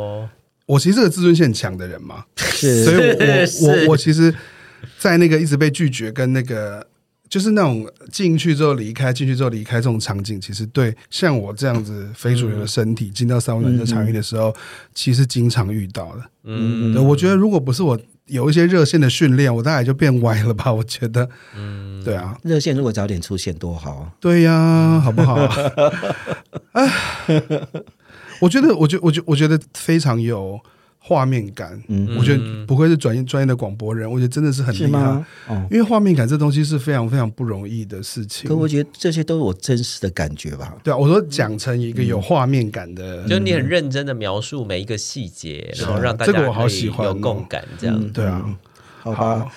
[0.66, 4.34] 我其实是个自尊心很强的人嘛，是，所以我我 我我其实，
[4.98, 6.86] 在那个一直被拒绝跟那个。
[7.34, 14.56] 就是那种进去之后离开，进去之后离开这种场景，其实对像我这样子非主流的身体进到三温暖的场域的时候，
[14.94, 16.22] 其实经常遇到的。
[16.44, 20.72] 嗯，我觉得如果不是我有一些热线的训练，我大概就变歪了吧？
[20.72, 24.12] 我觉得，嗯，对啊，热线如果早点出现多好。
[24.20, 25.34] 对呀，好不好？
[26.74, 26.94] 哎，
[28.42, 30.62] 我觉得，我觉，我觉，我觉得非常有。
[31.06, 35.00] 画面感，嗯，我觉得不愧是专业专业的广播人，我觉得真的是很厉害，
[35.50, 38.48] 哦，因为画面感这东西是非常非常不容易的事情。
[38.48, 40.74] 可我觉得这些都是我真实的感觉吧。
[40.82, 48.58] 对啊，我说讲成一个有画面感的，嗯，就你很认真的描述每一个细节，然后让大家有共感，这样，对啊，
[49.02, 49.52] 好吧。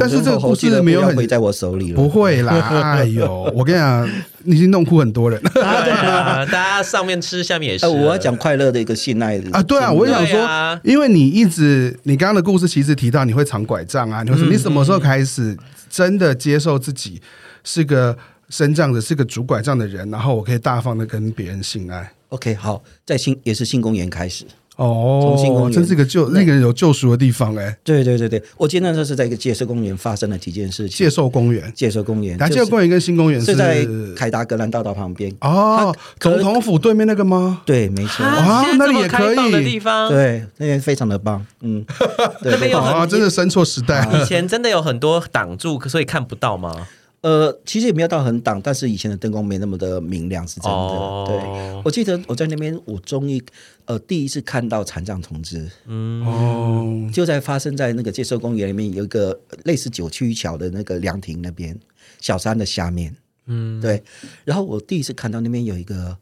[0.00, 2.94] 但是这个故事没有很在我手里了，不会啦！
[2.96, 4.10] 哎呦，我跟你讲，
[4.44, 5.50] 你已经弄哭很多人了。
[6.46, 7.86] 大家上面吃，下面也是。
[7.86, 15.56] 我要讲快乐的一个信赖的啊，对啊，我想说，因为你一直，你刚刚的故事其实提到你会藏拐杖啊，你说你什么时候开始
[15.90, 17.20] 真的接受自己
[17.62, 18.16] 是个
[18.48, 24.44] 身障的，是个拄拐杖的人，然后我可以大方的跟别人性爱？OK，好，在新也是新公园开始。
[24.76, 25.72] 哦，重庆公园。
[25.72, 27.76] 真是个救那个人有救赎的地方哎！
[27.84, 30.96] 对对对对，我记得那时候是在一个介寿公园发生了几件事情。
[30.96, 35.32] 介寿公园，介寿公园，介寿公园跟新公园是在凯达格兰大道旁边。
[35.40, 37.60] 哦，总统府对面那个吗？
[37.66, 38.24] 对，没错。
[38.24, 39.52] 啊，那里也可以。
[39.52, 41.84] 的地方，对，那边非常的棒，嗯，
[42.42, 46.86] 那边有啊，真的生错时代，以前真的有很多挡住，所以看不到吗？
[47.22, 50.76] 呃，其实也没有到很挡，但是以前的灯光没那么的明亮，是真的。
[50.76, 51.28] Oh.
[51.28, 53.42] 对，我记得我在那边，我终于
[53.84, 55.70] 呃第一次看到残障同志。
[55.86, 61.78] 嗯，哦，就在发生在那个介寿公园里面有一个类似九曲桥的那个凉亭那边
[62.20, 63.16] 小山的下面。
[63.46, 64.02] 嗯，对。
[64.44, 66.16] 然后我第一次看到那边有一个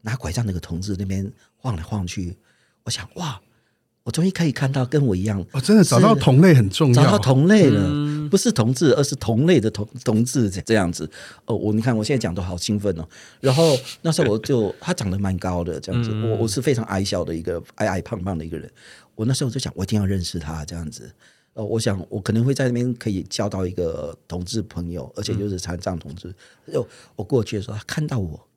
[0.00, 2.36] 拿拐杖那个同志那边晃来晃去，
[2.84, 3.40] 我想哇。
[4.04, 11.06] 我终于可以看到跟我一样，哦，真的找到同类很重要，找到同类了，嗯、不是同志，而是同类的同同志这这样子。
[11.44, 13.06] 哦，我你看我现在讲都好兴奋哦。
[13.40, 18.72] 然后那时候我就他长得蛮高的这样子，嗯、我我是非常矮小的一个矮矮胖胖的一个人。
[19.14, 21.12] 我那时候就想，我一定要认识他这样子。
[21.52, 26.34] 呃，我想我可能会在那边可以交到一个同志朋友，而且就是残障同志。
[26.72, 28.48] 就我过去的时候，他看到我，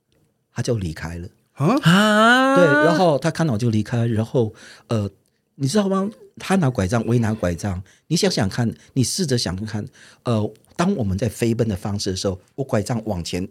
[0.53, 2.55] 他就离开了啊。
[2.55, 4.53] 对，然后他看到我就离开，然后
[4.87, 5.09] 呃。
[5.55, 6.09] 你知道吗？
[6.37, 7.81] 他拿拐杖，我也拿拐杖。
[8.07, 9.85] 你想想看，你试着想想看，
[10.23, 13.41] 呃，当我们在飞奔的方式的时候，我拐杖往前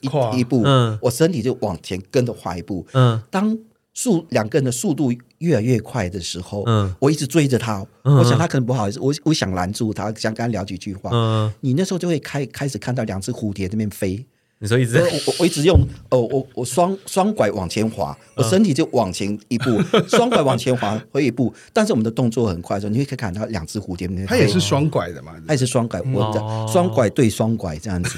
[0.00, 3.22] 一一步，嗯，我身体就往前跟着滑一步，嗯。
[3.30, 3.56] 当
[3.94, 11.52] 速两个人的速度越来越快的时候，嗯，我一直追着他，嗯，我想他可能不好意思，我我想拦住他，想跟他聊几句话，嗯。
[11.60, 14.26] 你那时候就会开开始看到两只蝴蝶在那边飞。
[14.62, 14.96] 你说一直
[15.26, 15.76] 我我一直用
[16.10, 21.52] 哦，我我双双拐往前滑，我身体就往前一步，双拐往前滑回一步。
[21.72, 24.08] 但是我们的动作很快的时候，你会可以看到两只蝴蝶。
[24.26, 25.32] 它也是双拐的嘛？
[25.48, 28.16] 它也是双拐，我的双拐对双拐这样子。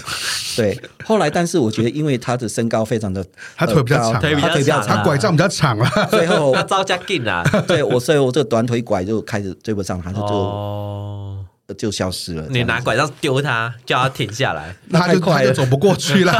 [0.54, 3.24] 对，后来但是我觉得，因为他的身高非常的，
[3.56, 5.88] 他腿比较长，他腿比较长，他拐杖比较长了。
[6.10, 7.42] 最后他招架劲啊！
[7.66, 11.33] 对我，所以我这个短腿拐就开始追不上他，就就。
[11.74, 12.46] 就消失了。
[12.48, 16.32] 你拿拐杖丢他，叫他停下来， 他就快就走不过去了。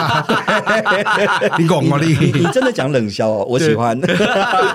[1.59, 1.99] 你讲吗？
[2.01, 4.01] 你你真的讲冷笑哦，我喜欢。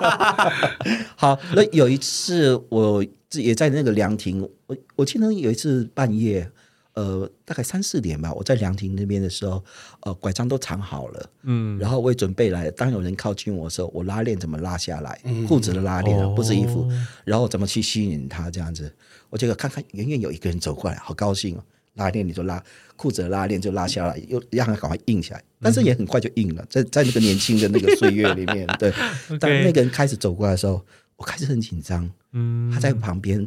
[1.15, 6.50] 好，那有一次我也在那个凉亭，我我记得有一次半夜，
[6.93, 9.63] 呃，大概三四点吧，我在凉亭那边的时候，
[10.02, 15.19] 呃，拐杖都藏好了，嗯，然后我也准备来，当有人靠近我的时候，我拉链怎么拉下来？
[15.48, 16.89] 裤子的拉链，不是衣服，
[17.24, 18.91] 然后怎么去吸引他这样子。
[19.30, 21.63] 我这个看看，远远有一个人走过来，好高兴哦！
[21.96, 22.63] 拉链你就拉
[22.96, 26.65] 裤子的拉链就拉下来，又让他赶快硬起来，但是也很快就硬了。
[26.70, 28.89] 在在那个年轻的那个岁月里面， 对。
[29.38, 30.82] 当那个人开始走过来的时候，
[31.18, 32.10] 我开始很紧张。
[32.32, 33.46] 嗯，他在旁边，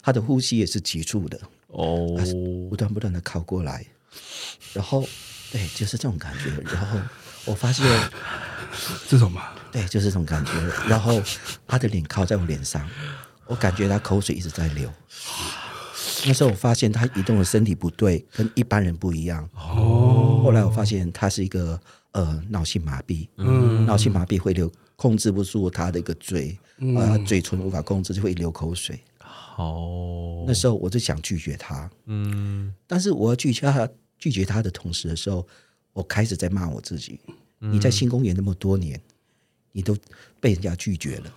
[0.00, 1.40] 他的呼吸也是急促的。
[1.68, 2.06] 哦，
[2.70, 3.84] 不断不断的靠过来，
[4.72, 5.04] 然后
[5.50, 6.50] 对，就是这种感觉。
[6.72, 6.98] 然后
[7.46, 7.84] 我发现
[9.08, 10.52] 这种嘛，对，就是这种感觉。
[10.88, 11.20] 然后
[11.66, 12.88] 他的脸靠在我脸上。
[13.48, 14.88] 我感觉他口水一直在流。
[16.26, 19.48] 那时候我发现他移动的身体不对，跟一般人不一样。
[19.54, 20.40] 哦。
[20.44, 21.80] 后来我发现他是一个
[22.12, 23.26] 呃脑性麻痹。
[23.36, 23.86] 嗯。
[23.86, 29.00] 脑性麻痹会流，控制不住他的一个嘴，嗯、呃，嘴唇无法控制，就会流口水。
[29.56, 30.44] 哦。
[30.46, 31.90] 那时候我就想拒绝他。
[32.06, 32.74] 嗯。
[32.86, 35.46] 但是我要拒绝他，拒绝他的同时的时候，
[35.92, 37.20] 我开始在骂我自己。
[37.60, 39.00] 嗯、你在新公园那么多年，
[39.72, 39.96] 你都
[40.40, 41.32] 被人家拒绝了。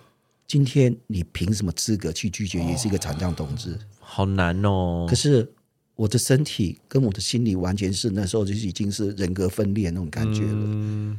[0.52, 2.62] 今天你凭什么资格去拒绝？
[2.62, 5.06] 也是一个残障同志，好难哦。
[5.08, 5.50] 可是
[5.94, 10.52] 我的身体跟我的心理完全是那时候就已经是人格分裂那种感觉了。
[10.52, 11.18] 嗯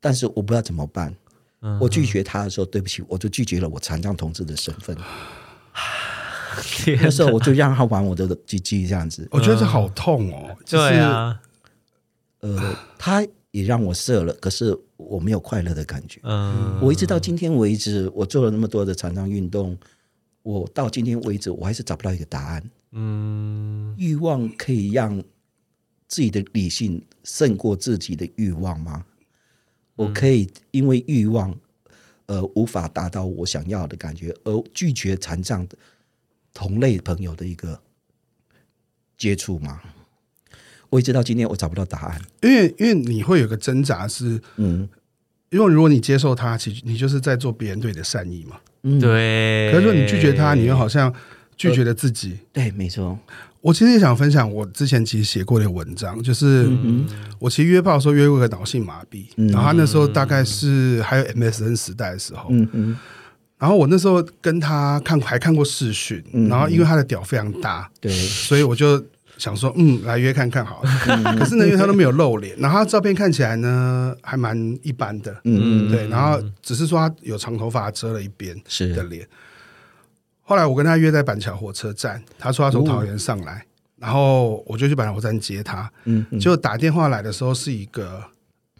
[0.00, 1.14] 但是我不知道怎么办。
[1.78, 4.96] 我拒绝他的时候，对不起，我就拒绝了我残障同志的身份。
[7.02, 9.28] 那时候我就让他玩我的鸡鸡这样子。
[9.32, 10.56] 我觉得这好痛哦。
[10.64, 11.38] 就是对啊，
[12.40, 14.74] 呃，他也让我射了，可是
[15.08, 16.20] 我没有快乐的感觉。
[16.22, 19.78] 嗯，我一直到今天为止，我做了那么多的残障运动，
[20.42, 22.70] 我到今天为止，我还是找不到一个答案。
[22.92, 25.22] 嗯，欲望可以让
[26.08, 29.04] 自己的理性胜过自己的欲望吗？
[29.94, 31.54] 我可以因为欲望，
[32.26, 35.76] 呃，无法达到我想要的感觉，而拒绝残障的
[36.54, 37.80] 同类朋友的一个
[39.16, 39.80] 接触吗？
[40.92, 42.20] 我一直到今天，我找不到答案。
[42.42, 44.86] 因为因为你会有个挣扎是，嗯
[45.48, 48.56] 因为如果你接受他，其实你就是在做别人对你的善意嘛。
[48.82, 49.70] 嗯，对。
[49.72, 51.10] 可是说你拒绝他，你又好像
[51.56, 52.38] 拒绝了自己。
[52.52, 53.18] 对，没错。
[53.62, 56.68] 我其实也想分享，我之前其实写过的文章，就是
[57.38, 62.98] 我其实约炮的时候约过个脑性麻痹，然后他那时候大概是还有 MSN 时代的时候，嗯嗯
[63.58, 69.00] 然后我那时候跟他看还看过视讯，然后因为他的屌非常大，对，所以我就
[69.42, 70.90] 想说，嗯，来约看看好了。
[71.36, 79.26] 可是呢，因为他都没有露脸，然后他照片看起来呢还蛮一般的，嗯对，然后只是说他有长头发遮了一边是的脸。
[80.42, 85.90] 后来我跟他约在板桥火车站，他说他从桃园上来，然后我就去板桥火车站接他。
[86.04, 88.22] 嗯结果打电话来的时候是一个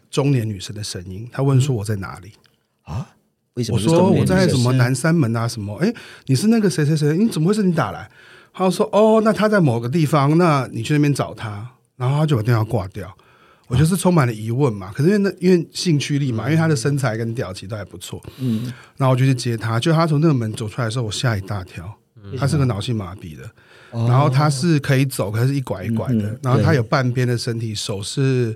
[0.09, 2.31] 中年女生的声音，她问说我在哪里？
[2.83, 3.09] 啊？
[3.55, 5.75] 为什么我说我在什么南山门啊什么？
[5.83, 5.93] 哎，
[6.27, 7.17] 你是那个谁谁谁？
[7.17, 8.09] 你怎么会是你打来？
[8.53, 11.67] 他就说哦，那他在某个地方，那你去那边找他。
[11.95, 13.15] 然后他就把电话挂掉。
[13.67, 21.91] 我就是充满了疑问嘛，可是因为那因为兴趣力嘛，因为他的身材跟屌其实都还不错，嗯，然后我就去接他，就他从那个门走出来的时候，我吓一大跳，
[22.37, 23.49] 他是个脑性麻痹的，
[23.91, 28.55] 然后他是可以走，可是一拐一拐的，嗯然后他有半边的身体，手是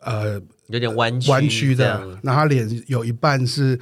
[0.00, 3.78] 呃有点弯曲弯曲的，然后他脸有一半是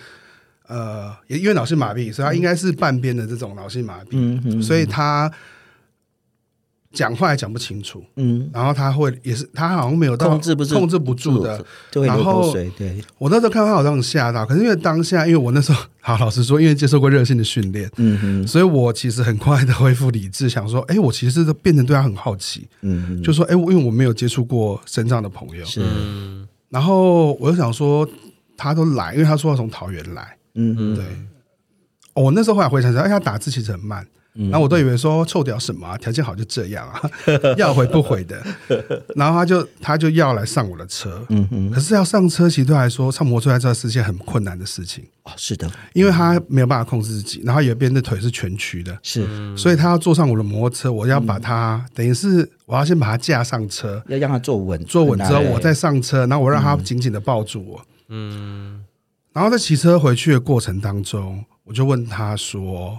[0.69, 5.31] 呃，也因为脑性麻痹，所以他应该是半边的这种脑性麻痹，嗯嗯所以他
[6.93, 28.09] 讲话也讲不清楚，嗯，然后他会也是他好像没有到控制不住控制不住的，就会流然后口水，对，我那时候看到他好像很吓到，可是因为当下，因为我那时候 好老实说，因为接受过热性的训练，嗯哼，所以我其实很快的恢复理智，想说，哎，我其实是变成对他很好奇，嗯，就说，哎，因为我没有接触过身障的朋友，是，嗯然后我就想说，
[28.57, 31.05] 他都来，因为他说要从桃园来，嗯嗯，对，
[32.15, 34.07] 哦我那时候后来回想起来，哎，他打字其实很慢。
[34.35, 37.11] 然后我都以为说臭屌什么啊，条件好就这样啊，
[37.59, 38.41] 要回不回的。
[39.17, 49.27] 然后他就他就要来上我的车，嗯嗯，可是要上车，其实对他来说，上摩托车这是件很困难的事情，哦，是的，因为他没有办法控制自己，然后有一边的腿是蜷曲的，是。
[49.57, 58.85] 所以他要坐上我的摩托车，我要把他等于是我要先把他架上车，要让他坐稳，坐稳之后我再上车，然后我让他紧紧的抱住我，嗯
[59.33, 62.99] 然后在骑车回去的过程当中，我就问他说。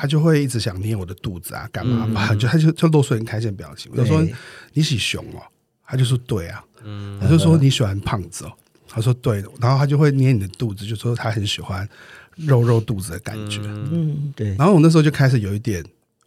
[0.00, 2.32] 他就会一直想捏我的肚子啊，干嘛吧？
[2.36, 3.90] 就他就就露出很开心的表情。
[3.92, 4.24] 我就说
[4.72, 5.42] 你喜熊哦，
[5.84, 6.64] 他就说对啊。
[6.84, 8.52] 嗯我就说你喜欢胖子哦，
[8.86, 9.44] 他说对。
[9.60, 11.84] 然后他就会捏你的肚子，就说他很喜欢
[12.36, 13.60] 肉肉肚子的感觉。
[13.64, 15.84] 嗯，对，然后我那时候就开始有一点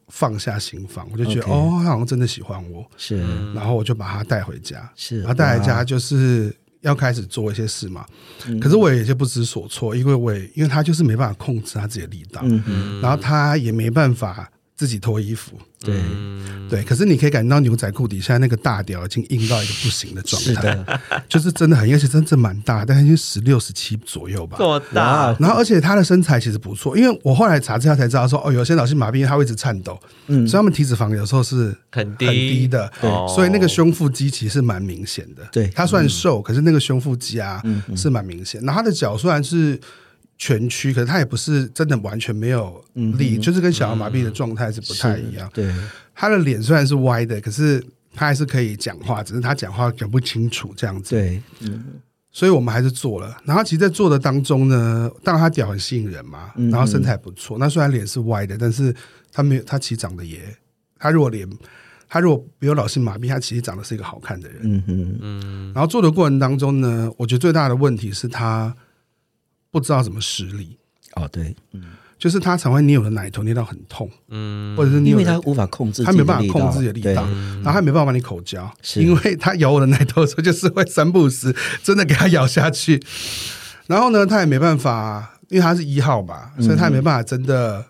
[0.10, 2.86] 放下心房，我就觉得哦，他好像真的喜欢我。
[2.98, 3.22] 是
[3.54, 8.06] 然后我就把他带回家，是，然后带回家，就是要开始做一些事嘛。
[8.48, 15.52] 嗯可是我也就不知所措，因为我也因为他就是没办法控制他自己的力道，嗯，然后他也没办法自己脱衣服。
[15.80, 16.68] 对，嗯。
[16.68, 24.56] 对，可是你可以感觉到牛仔裤底下那个大屌已经硬到一个不行的状是态，的，就是真的很，而且真的蛮大，大概就十六、十七左右吧。
[24.58, 24.64] 这。
[24.66, 30.48] 么大，然后，而且他的身材其实不错，因为我后来查资料才知道说，哦，有些脑性麻痹他会一直颤抖，嗯。
[30.48, 32.26] 所以他们体脂肪有时候是很低。
[32.26, 33.12] 很低的，对。
[33.28, 35.44] 所以那个胸腹肌其实是蛮明显的。
[35.52, 35.68] 对。
[35.76, 37.84] 他虽然瘦，可是那个胸腹肌啊嗯。
[37.98, 38.60] 是蛮明显。
[38.64, 39.78] 然后他的脚虽然是
[40.42, 45.48] 蜷曲，可是他也不是真的完全没有力，就是跟小儿麻痹的状态是不太一样。
[45.54, 45.72] 对，
[46.16, 47.80] 他的脸虽然是歪的，可是
[48.16, 51.12] 他还是可以讲话，只是他讲话讲不清楚这样子。
[51.12, 51.86] 对，嗯
[52.32, 53.38] 所以我们还是做了。
[53.46, 57.60] 然后其实，在做的当中呢，当然他屌很吸引人嘛，然后身材不错。
[57.60, 58.96] 那虽然脸是歪的，但是
[59.32, 60.40] 他没有，他其实长得也，
[60.98, 61.48] 他如果脸，
[62.10, 64.84] 他如果没有老性麻痹，他其实长得是一个好看的人。
[64.88, 68.76] 嗯然后做的过程当中呢，我觉得最大的问题是他
[69.72, 70.78] 不知道怎么施力，
[71.16, 71.84] 哦，对，嗯
[72.20, 74.78] 就是他常会捏我的奶头捏到很痛，嗯。
[74.78, 77.24] 或者是捏因为他无法控制，他没办法控制自己的力道，
[77.64, 79.02] 然后他没办法把你口交，是。
[79.02, 83.02] 因为他咬我的奶头的时候，就是会三不五时真的给他咬下去。
[83.88, 87.84] 然后呢，他也没办法，因为他是一号吧，所以他也没办法真的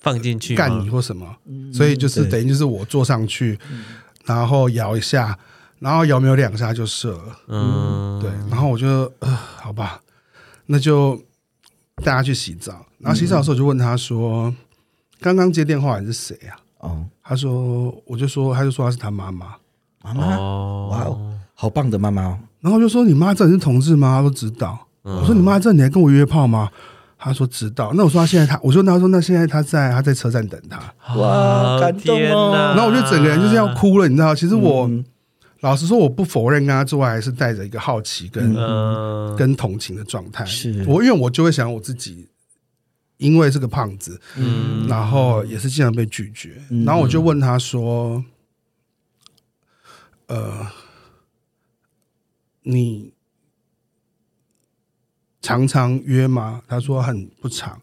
[0.00, 1.34] 放进去干你或什么，
[1.72, 3.58] 所以就是等于就是我坐上去，
[4.26, 5.38] 然后摇一下，
[5.78, 9.98] 然后摇没有两下就射了，嗯，对，然后我就呃，好吧，
[10.72, 11.14] 那就
[12.02, 14.52] 带他去洗澡，然后洗澡的时候我就问他说，
[15.20, 16.56] 刚刚接电话的是谁啊？
[16.78, 19.54] 哦，他说，我就说，他就说他是他妈妈，
[20.02, 20.26] 妈妈，
[20.88, 24.16] 哇哦，好棒的妈妈，然后就说你妈知道你是同志吗？
[24.16, 26.70] 他说知道，我说你妈知道你还跟我约炮吗？
[27.18, 30.78] 他说知道，那我说他现在他，我说他说那现在他在他在车站等他，
[31.20, 32.72] 哇，感动哦！
[32.74, 34.34] 然后我就整个人就是要哭了，你知道？
[34.34, 35.04] 其实我、嗯、
[35.62, 40.44] 老实说，我不否认跟他做爱还是带着一个好奇跟、嗯、跟同情的状态。
[40.44, 42.28] 是我因为我就会想我自己，
[43.16, 48.24] 因为是个胖子，嗯，然后也是经常被拒绝，嗯、然后我就问他说，
[50.26, 50.66] 呃，
[52.62, 53.12] 你。
[55.44, 56.62] 常常约吗？
[56.68, 57.82] 他说很不常。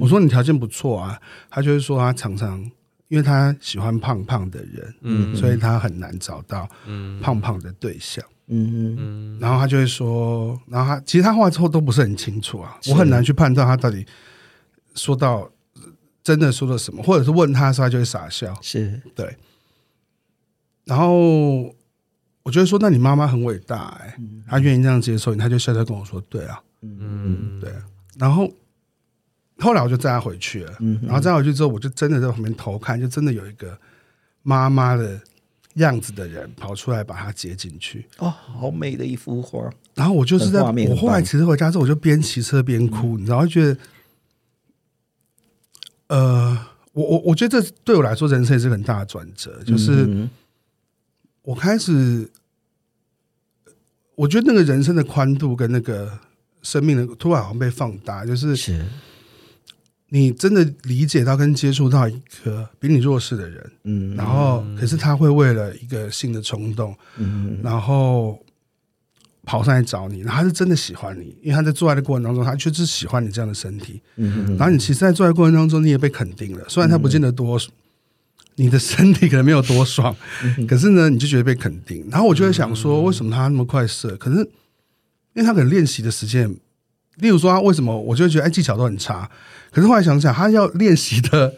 [0.00, 2.70] 我说你条件不错啊，他就是说他常常，
[3.08, 6.68] 因为他喜欢胖胖的人，嗯，所以他很难找到
[7.20, 14.04] 胖胖的对象，嗯嗯，然后他就会说，然后他其实他话之后都不是很清楚啊，我很难去判断他到底
[14.94, 15.50] 说到
[16.22, 19.00] 真的说了什么，或者是问他的时候他就会傻笑，是。
[19.14, 19.36] 对，
[20.84, 21.74] 然后
[22.42, 24.16] 我就会说，那你妈妈很伟大哎，
[24.48, 26.60] 她愿意这样接受你，他就笑笑跟我说，对啊。
[26.82, 27.72] 嗯，对。
[28.18, 28.48] 然后
[29.58, 30.76] 后来我就载他回去了。
[30.80, 33.78] 嗯，然后载回去之后，我就真的在旁边偷看，就真的有一个
[34.42, 35.20] 妈妈的
[35.74, 38.06] 样子的人跑出来把他接进去。
[38.18, 39.70] 哦，好美的一幅画。
[39.94, 43.78] 然后我就是在我后来骑车回家之后，我就边骑车边哭，你知道，就觉得，
[46.08, 50.28] 呃，我我我觉得这对我来说人生也是很大的转折，就是
[51.42, 52.30] 我开始，
[54.14, 56.18] 我觉得那个人生的宽度跟那个。
[56.62, 58.56] 生命的突然好像被放大，就是
[60.08, 68.40] 你真的理解到跟接触到一个比你弱势的人，嗯，然后可是他会为了一个性的冲动，嗯，然后
[69.42, 77.60] 跑上来找你，然后他是真的喜欢你，因为他在做爱的过程当中，他确实喜欢你这样的身体，嗯，然后你其实，在做爱过程当中，你也被肯定了，虽然他不见得多，
[78.54, 80.14] 你的身体可能没有多爽，
[80.56, 84.16] 嗯可是呢，你就觉得被肯定，然后我就会想说，为什么他那么快射？
[84.16, 84.48] 可是。
[85.34, 86.56] 因为他可能练习的时间，
[87.16, 89.30] 例如说他为什么，我就觉得哎技巧都很差，
[89.70, 91.54] 可是后来想想，他要练习的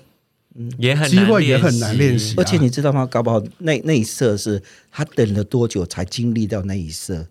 [0.79, 3.05] 也很机会也很难练习，而且你知道吗？
[3.07, 7.27] 搞不好那那一射是他等了多久才经历到那一射，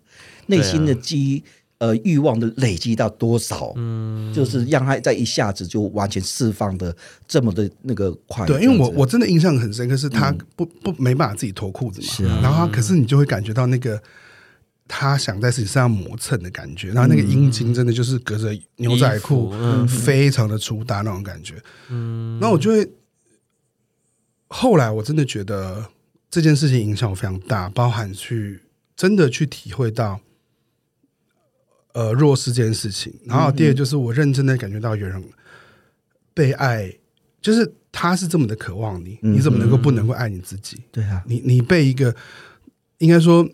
[0.46, 1.42] 内心的激
[1.78, 6.94] 呃欲望的累积到多少，嗯，就是让他在一下子就完全释放的
[7.26, 8.44] 这么的那个快。
[8.46, 13.98] 对，因为我我真的印象很深，可是他不不没办法自己脱裤子嘛，是啊，然后他可是你就会感觉到那个。
[14.90, 19.52] 他想在自己身上磨蹭的感觉，然后那个阴茎真的就是隔着牛仔裤，
[19.86, 21.62] 非常的粗大那种感觉。
[21.90, 22.90] 嗯，那我就会
[24.48, 25.90] 后来我真的觉得
[26.30, 28.62] 这件事情影响我非常大，包含去
[28.96, 30.18] 真的去体会到
[31.92, 33.14] 呃弱势这件事情。
[33.26, 35.22] 然后第二就是我认真的感觉到有人
[36.32, 36.90] 被爱，
[37.42, 40.82] 就是他是这么的渴望你，你怎么能够不能够爱你自己？
[40.90, 42.16] 对啊，你你被一个
[42.96, 43.46] 应该说。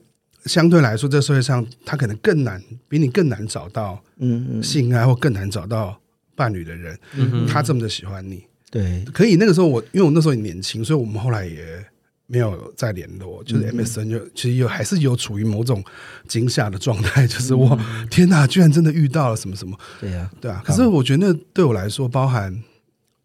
[0.47, 5.99] 相对来说，这社会上他可能更难，比你更难找到嗯性爱或更难找到
[6.35, 9.37] 伴侣的人，嗯，他这么的喜欢你，对，可以。
[9.37, 11.85] 那个时候我因为我那时候也年轻，所以我们后来也
[12.27, 15.83] 没有再联络，就是 MSN 就其实有还是有处于某种
[16.29, 17.79] 惊吓的状态， 就是我
[18.11, 20.63] 天哪，居然真的遇到了什么什么，对呀，对啊。
[20.65, 22.63] 可是我觉得那对我来说，包含。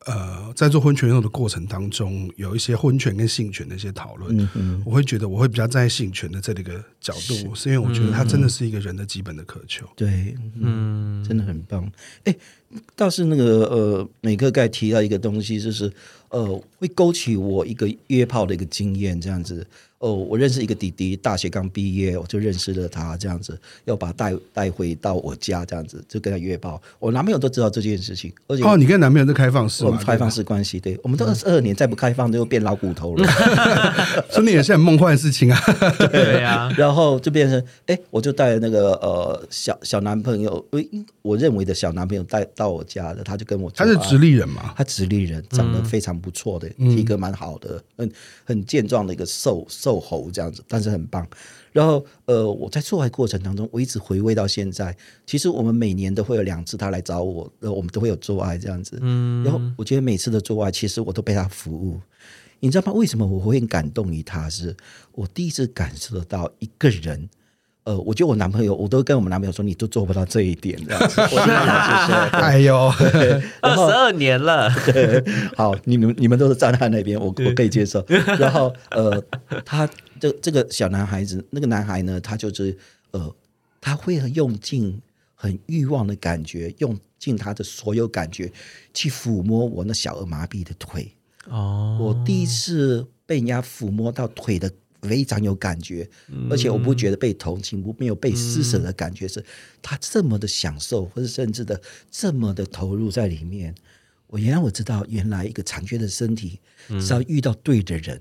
[0.09, 9.85] 呃，在做婚前运动的过程当中，有一些婚权跟性权的一些讨论，嗯嗯，我会觉得我会比较在意性权的这里个角度，是，是因为我觉得它真的是一个人的基本的渴求。
[9.95, 11.89] 对，嗯，真的很棒。
[12.95, 15.91] 倒是那个呃，美克盖提到一个东西，就是
[16.29, 19.65] 呃，会勾起我一个约炮的一个经验，这样子。
[19.99, 26.81] 哦，我认识一个弟弟，大学刚毕业，我就认识了他，这样子，要把他带带回到我家，这样子，就跟他约炮。
[26.99, 33.27] 我男朋友都知道这件事情，而且哦，你跟男朋友是开放式，我们开放式关系，对，我们都二十二年，再不开放就变老骨头了。
[34.31, 35.59] 说你也是很梦幻的事情啊，
[36.11, 36.73] 对呀。
[36.79, 40.65] 然后就变成，哎，我就带了那个呃小小男朋友，
[41.21, 48.09] 我认为的小男朋友带到我家的，他就跟我，他是直立人嘛，他直立人，长得非常不错的，嗯、体格蛮好的，很
[48.45, 49.88] 很健壮的一个瘦瘦。
[49.89, 51.27] 瘦猴这样子，但是很棒。
[51.71, 54.95] 然后，呃，我在做爱过程当中，我一直回味到现在。
[55.25, 58.99] 其实我们每年都会有两次他来找我，然后我们都会有做爱这样子。
[59.01, 61.99] 嗯，然后我觉得每次的做爱，其实我都被他服务。
[62.59, 62.93] 你知道吗？
[62.93, 64.65] 为什么我会很感动于他是？
[64.65, 64.77] 是
[65.13, 67.27] 我第一次感受得到一个人，
[67.89, 71.21] 呃，我觉得我男朋友，我都跟我们男朋友说，你都做不到这一点，这样子。
[71.33, 71.39] 我
[72.37, 72.77] 哎呦，
[73.61, 75.23] 二十二年了，对，
[75.57, 78.05] 好，你们你们都是站在那边，我我可以接受。
[78.37, 79.19] 然后呃，
[79.65, 82.77] 他这这个小男孩子，那个男孩呢，他就是
[83.09, 83.35] 呃，
[83.81, 85.01] 他会很用尽
[85.33, 88.51] 很欲望的感觉，用尽他的所有感觉
[88.93, 91.11] 去抚摸我那小儿麻痹的腿。
[91.49, 94.71] 哦，我第一次被人家抚摸到腿的。
[95.01, 96.07] 非常有感觉，
[96.49, 99.43] 而且我不觉得被同情，不没有被施舍的感觉，是
[99.81, 101.79] 他这么的享受，或者甚至的
[102.11, 103.73] 这么的投入在里面。
[104.27, 108.19] 我原来我知道，原来一个残缺的身体，只要遇到对的人，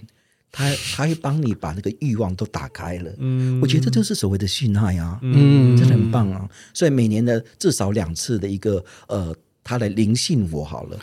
[0.51, 3.12] 他 他会帮你把那个欲望都打开了。
[3.18, 6.49] 嗯，我觉得这就是所谓的性爱啊，嗯，真的很棒啊。
[6.72, 10.99] 所以每年的至少两次的一个呃，他来临幸我好了，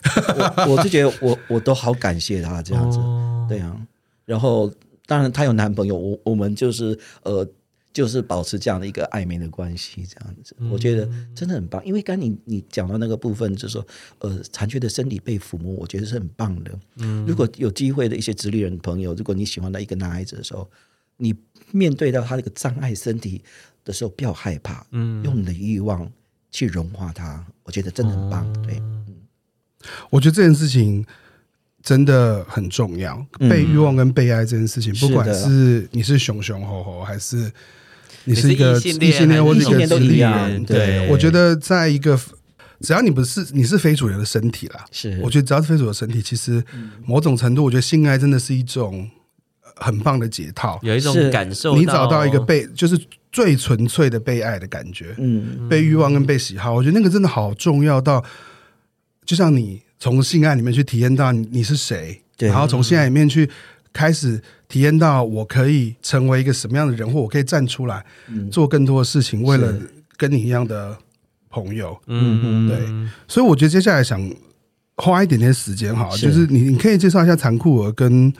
[0.67, 2.97] 我 我就觉得我我都好感谢他这样子，
[3.47, 3.77] 对啊，
[4.25, 4.73] 然后。
[5.05, 7.47] 当然，她有男朋友，我我们就是呃，
[7.93, 11.85] 就是保持这样的一个暧昧的关系，这样子，我觉得真的很棒。
[11.85, 13.87] 因为刚你你讲到那个部分，就是说
[14.19, 16.71] 呃，残缺的身体被抚摸，我觉得是很棒的。
[16.97, 20.69] 嗯，如果有机会的一些直立人朋友，如果你喜欢到一个男孩子的时候，
[21.17, 21.33] 你
[21.71, 23.43] 面对到他那个障碍身体
[23.83, 26.11] 的时候，不要害怕，嗯，用你的欲望
[26.51, 28.51] 去融化他，我觉得真的很棒。
[28.63, 29.05] 对，嗯，
[30.09, 31.05] 我觉得这件事情。
[31.85, 37.51] 真的很重要，被欲望跟被爱这件事情，嗯、不管是你是熊熊猴猴，还是
[38.23, 42.19] 你是一个异性恋或者一个直立人，对，我觉得在一个
[42.79, 46.63] 只要你不是你是非主流的身体啦，是，我觉得只要是非主流的身体，其实
[47.05, 49.07] 某种程度，我觉得性爱真的是一种
[49.75, 52.99] 很棒的解套，有一种感受，你找到一个被就是
[53.31, 58.25] 最纯粹的被爱的感觉，嗯，被欲望跟被喜好，我觉得那个真的好重要到，
[59.23, 59.85] 就像你。
[60.05, 63.49] 从性爱里面去体验到你你是谁，然后从性爱里面去
[63.91, 68.05] 开始体验到我可以成为一个什么样的人，或我可以站出来
[68.51, 69.73] 做更多的事情，为了
[70.15, 70.95] 跟你一样的
[71.49, 71.99] 朋友。
[72.05, 73.09] 嗯嗯，对。
[73.27, 74.31] 所以我觉得接下来想
[74.97, 78.31] 花一点点时间哈，就是你你可以介绍一下残酷儿跟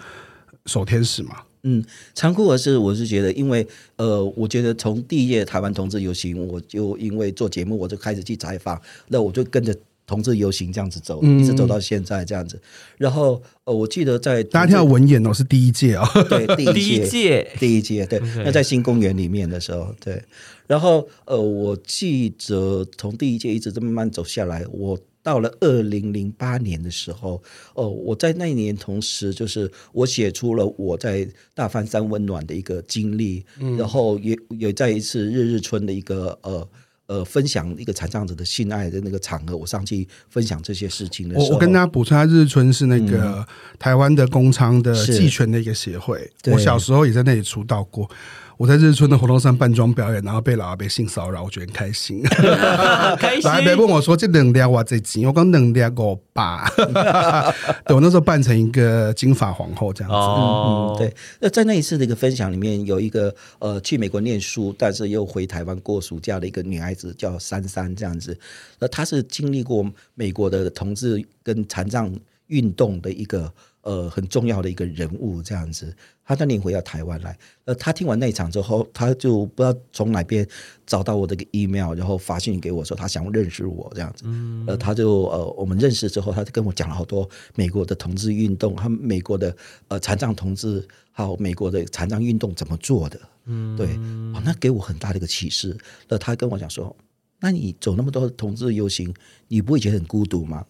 [0.67, 1.37] 守天使吗？
[1.63, 9.75] 嗯，残酷儿是我是觉得，因为呃，我觉得从第一届台湾同志游行，我就因为做节目，我就开始去采访，那我就跟着。
[10.07, 12.61] 同志游行这样子走，一直走到现在这样子。
[12.97, 18.19] 然后呃，我记得在大家听到文言哦，是第一届哦，对，第一届， 第一届，对。
[18.43, 20.21] 那在新公园里面的时候，对。
[20.67, 27.41] 然后呃，我记得从第一届一直这么慢慢走下来，我到了二零零八年的时候，
[27.73, 33.43] 哦，我在那一年同时就是我写出了我在大饭山温暖的一个经历，
[33.77, 36.67] 然后也也在一次日日春的一个呃。
[37.07, 43.45] 呃，分享一个残障者的性爱的那个场合，我上去分享这些事情的时候，我我跟大家补充下，日春是那个
[43.77, 48.09] 台湾的工娼的技权的一个协会，我小时候也在那里出道过。
[48.57, 52.23] 我在日村的活动上扮装表演，然后被老阿伯性骚扰，我觉得很开心。
[53.19, 53.41] 开心。
[53.43, 56.65] 老阿伯问我说：“这能量哇，这金？”我刚能量我爸。
[57.85, 60.15] 对，我那时候扮成一个金发皇后这样子。
[60.15, 61.13] 哦、嗯，对。
[61.39, 68.37] 那在那一次的一个分享里面，有一个呃去美国念书，但是又回台湾过暑假的一个女孩子，叫珊珊这样子。
[68.79, 72.09] 那她是经历过美国的同志跟残障
[72.47, 73.51] 运动的一个。
[73.85, 80.45] 呃，很重要的一个人物这样子，他当年回到台湾来，呃，他听完那一场之后，他就不知道从哪边
[80.87, 84.25] 找到我的个 email，然后发信给我说他想认识我这样子，
[84.65, 89.55] 呃，他就呃，我们认识之后，他就跟我讲了好多美国的同志运动，他们美国的
[89.87, 93.85] 呃残障同志，还有美国的残障运动怎么做的，嗯，对，
[94.33, 95.77] 哦，那给我很大的一个启示。
[96.09, 96.95] 那他跟我讲说，
[97.39, 99.13] 那你走那么多同志游行，
[99.47, 100.65] 你不会觉得很孤独吗？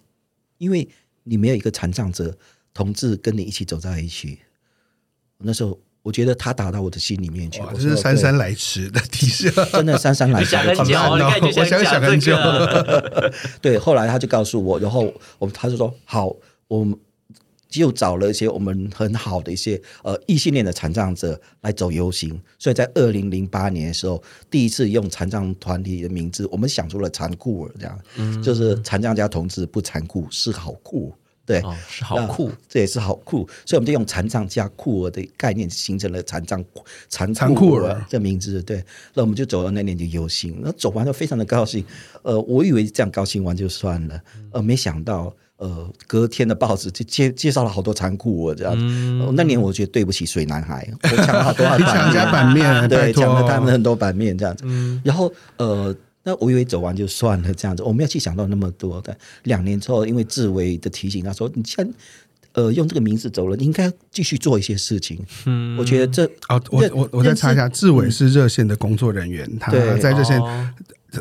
[0.57, 0.85] 因为
[1.23, 2.37] 你没有一个残障者。
[2.75, 4.37] 同志跟你一起走在一起，
[5.37, 7.61] 那时候我觉得他打到我的心里面去。
[7.73, 10.57] 这是姗姗来迟的提示，真的姗姗来迟。
[10.57, 10.93] 很久，
[11.57, 12.35] 我想想很久。
[13.61, 16.35] 对，后来他就告诉我，然后我他就说好，
[16.67, 16.99] 我们
[17.69, 22.37] 就找了一些我们很好的一些呃异性恋的残障者来走游行。
[22.59, 24.21] 所以在二零零八年的时候，
[24.51, 31.15] 第一次用残障团体的名字，我们想出了残酷儿这样，嗯、就是残障加同志不残酷是好酷。
[31.45, 36.63] 对，哦、是好酷，这也是好酷，所以我们就用残障加酷儿的概念，形成了残障
[37.07, 38.61] 残残酷儿这名字。
[38.63, 38.83] 对，
[39.13, 41.85] 那我们就走到那年就游行，那走完就非常的高兴。
[42.23, 44.19] 呃，我以为这样高兴完就算了，
[44.53, 48.79] 呃，没想到呃隔天的报纸就介介绍了好多残酷我这样子。
[48.83, 54.63] 嗯呃、那年我觉得对不起水男孩，我抢了好多 版面，抢家版面，对，抢了他们很多版面这样子。
[54.65, 55.95] 嗯、然后呃。
[56.27, 59.15] 那我以为走完就算了，这样子，我没有去想到那么多的。
[59.43, 61.87] 两年之后，因为志伟的提醒，他说：“你既然
[62.53, 65.23] 呃用这个名字走了，你应该继续做一些事情。
[65.45, 70.73] 嗯，我觉得这哦，我我我再查一下，志伟是热线的工作人员，嗯、他在热线、哦、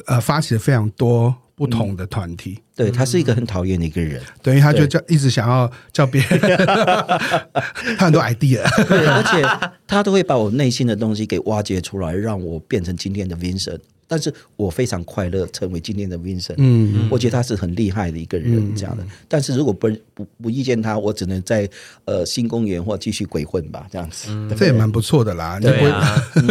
[0.07, 2.55] 呃发起了非常多不同的团体。
[2.59, 6.40] 嗯、对他是一个很讨厌的一个人，等于他就叫一直想要叫别人，
[7.98, 13.80] 他很多 idea，对，而且他都会把我内心的东西给挖掘出来，让我变成今天的 Vincent。
[14.07, 19.02] 但是我非常快乐成为今天的 Vincent，嗯，我觉得他是很厉害的一个人，这样的。
[19.02, 21.68] 嗯、但是如果不不不遇见他，我只能在
[22.05, 24.28] 呃新公园或继续鬼混吧，这样子。
[24.30, 26.46] 嗯、这也蛮不错的啦，对啊，嗯、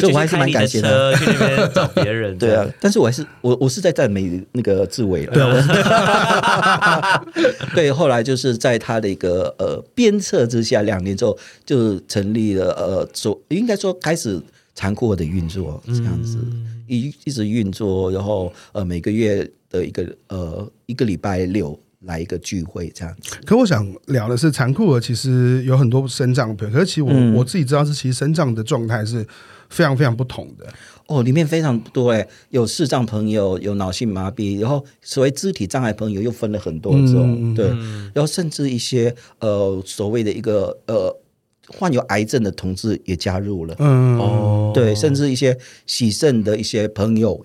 [0.00, 1.16] 所以我还是蛮感谢的。
[1.16, 2.66] 去那边找别人， 对啊。
[2.80, 5.42] 但是我还是我我是在赞美那个志伟了，对，
[7.74, 7.92] 对。
[7.92, 14.42] 后来就是在他的一个呃鞭策之下，两年之后就成立了呃，说应该说开始。
[14.76, 16.38] 残酷的运作这样子，
[16.86, 23.36] 一一直运作，然后呃每个月的一个呃一个礼拜六来一个聚会这样子。
[23.46, 29.26] 可我想聊的是残酷的，其实有很多身障朋友，可是其实我、嗯、我自己知道是其实身障的状态是
[29.70, 30.66] 非常非常不同的。
[31.06, 37.68] 哦，里面非常多哎，有视障朋友，有脑性麻痹，然后所谓肢体障碍朋友又分了很多种，嗯、对，
[38.12, 41.16] 然后甚至一些呃所谓的一个呃。
[41.68, 45.56] 患有癌症的同志也加入了，嗯，哦，对，甚至一些
[45.86, 47.44] 喜肾的一些朋友，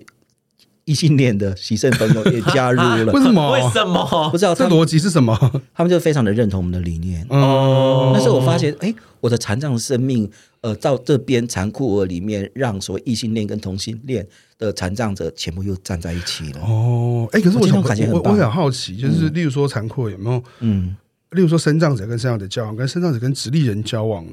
[0.86, 3.12] 异性恋的喜肾朋友也加入了。
[3.14, 3.52] 为什么？
[3.52, 4.30] 为什么？
[4.32, 5.36] 不知道这逻辑是什么？
[5.74, 7.26] 他们就非常的认同我们的理念。
[7.30, 10.30] 哦，但是我发现，哎，我的残障生命，
[10.62, 14.26] 呃，到这边残酷儿里面，让所谓异性恋跟同性恋
[14.58, 16.62] 的残障者全部又站在一起了。
[16.62, 20.44] 哦，哎，可是我想，我我很好奇，就是例如说残酷有没有？
[20.60, 20.96] 嗯。
[21.32, 24.26] 例如说，生长者跟生长者交往，跟生长者跟直立人交往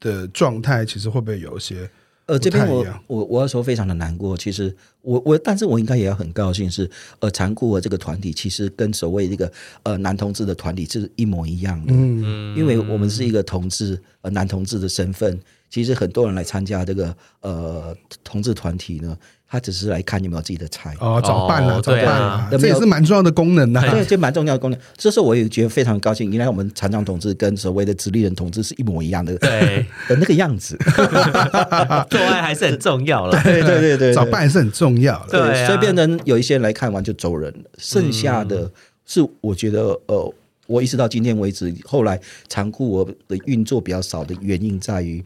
[0.00, 1.88] 的状态，其实会不会有一些？
[2.26, 4.36] 呃，这边我我我要说非常的难过。
[4.36, 9.50] 其实我我，但是我应该也要很高兴是，是呃，残酷的这个团体其实跟所谓这个
[9.82, 11.94] 呃男同志的团体是一模一样的。
[11.96, 15.40] 嗯，因为我们是一个同志呃男同志的身份，
[15.70, 19.16] 其实很多人来参加这个呃同志团体呢。
[19.50, 23.80] 他只是来看有没有自己的菜哦，找伴了，找伴了，这也是蛮重要的功能呐。
[23.80, 24.78] 对，这蛮重要的功能。
[24.94, 30.76] 这时候我也觉得非常高兴，原来我们残障同志跟所谓的直立人同志是一模一样的，对 的那个样子。
[32.10, 35.42] 做爱还是很重要了，对对对对，找伴也是很重要的。
[35.42, 38.70] 对，所以变成有一些人来看完就走人了，剩下的
[39.06, 40.34] 是我觉得呃，
[40.66, 45.24] 我一直到今天为止，后来残酷我的运作比较少的原因在于，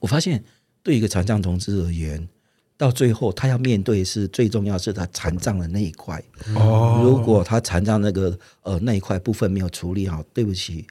[0.00, 0.42] 我发现
[0.82, 2.28] 对一个残障同志而言。
[2.76, 6.18] 到最后，他要面对是最重要是他残障的那一块。
[6.54, 10.86] 哦，如果他残障那个呃那一块部分没有处理好，对不起，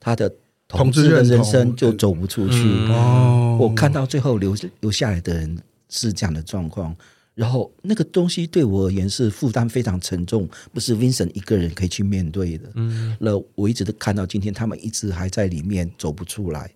[0.00, 0.28] 他的
[0.66, 2.68] 同志的人生就走不出去。
[2.88, 5.56] 哦，我看到最后留留下来的人
[5.88, 6.92] 是这样的状况，
[7.36, 12.68] 然后那个东西对我而言是负担非常沉重，不是 Vincent 一个人可以去面对的。
[12.74, 16.68] 嗯，那我一直都看到今天他们一直还在里面走不出来。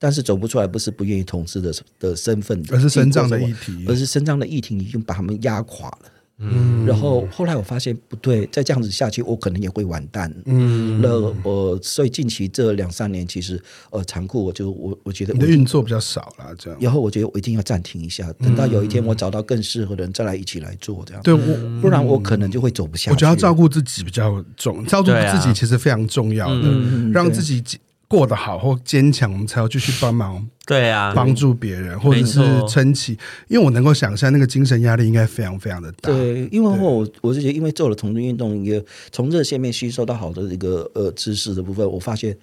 [0.00, 5.98] 但是走不出来，不是不愿意同志的的身份，而是身障的议题，而是身障的议题已经把他们压垮了。
[6.42, 10.34] 嗯，然后后来我发现不对，再这样子下去，我可能也会完蛋。
[10.46, 16.78] 嗯，那我所以近期这两三年，其实呃残酷，我就我我觉得我你的运作比较少了，这样。
[16.80, 21.22] 然后我觉得我一定要暂停一下，等到有一天我找到更适合的人，再来一起来做这样。
[21.22, 23.14] 对，我不然我可能就会走不下去。
[23.14, 26.70] 我觉得要照顾自己比较重，照顾自己其实非常重要的，
[27.12, 27.62] 让自己。
[28.10, 30.44] 过得好或坚强，我们才要继续帮忙。
[30.66, 36.10] 对啊，帮助别人或者是撑起，因为我能够想象那个精神压力应该非常非常的大。
[36.10, 42.36] 对，因为我我是觉得，因为做了同志运动，也从热线面吸收到好的一个呃知识的部分，我发现，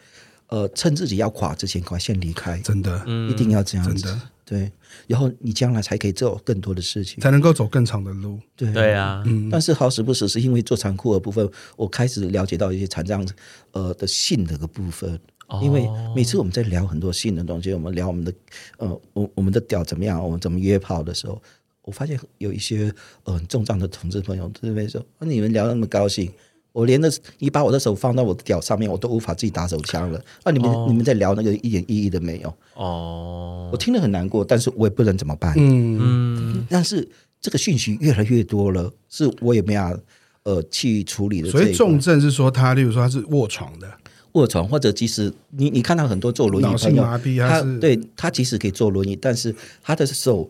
[0.47, 3.93] 呃，趁自己要垮之前，快先离开，真的，一定要这样子。
[3.93, 4.71] 真的，对，
[5.05, 8.39] 然后你将来才可以做更多的事情，才能够走更长的路。
[8.55, 9.21] 对，对啊。
[9.25, 13.27] 嗯，但是好死不死，是因为做残酷的部分，我开始了解到一些残障
[13.71, 15.19] 呃的性的个部分。
[15.61, 18.33] 因为每次我们在聊很多性的东西，我们聊我们的
[18.77, 21.41] 呃，我我们的屌怎么样，我们怎么约炮的时候，
[21.83, 22.93] 我发现有一些
[23.23, 26.29] 呃重障的同志朋友这边说：“你们聊那么高兴，
[26.73, 30.21] 我连的你把我的手放到我的屌上面，我都无法自己打手枪了。
[30.43, 35.53] 啊你们、哦、你们在聊那个一点意义都没有哦。”我听了很难过，但是我也不能怎么办。
[35.57, 36.67] 嗯嗯。
[36.69, 37.07] 但是
[37.39, 39.99] 这个讯息越来越多了，是我也没有
[40.43, 41.49] 呃去处理的。
[41.49, 43.89] 所以重症是说他，例如说他是卧床的。
[44.33, 47.03] 卧床，或者即使你你看到很多坐轮椅的朋友，
[47.47, 50.49] 他对他即使可以坐轮椅，但是他的手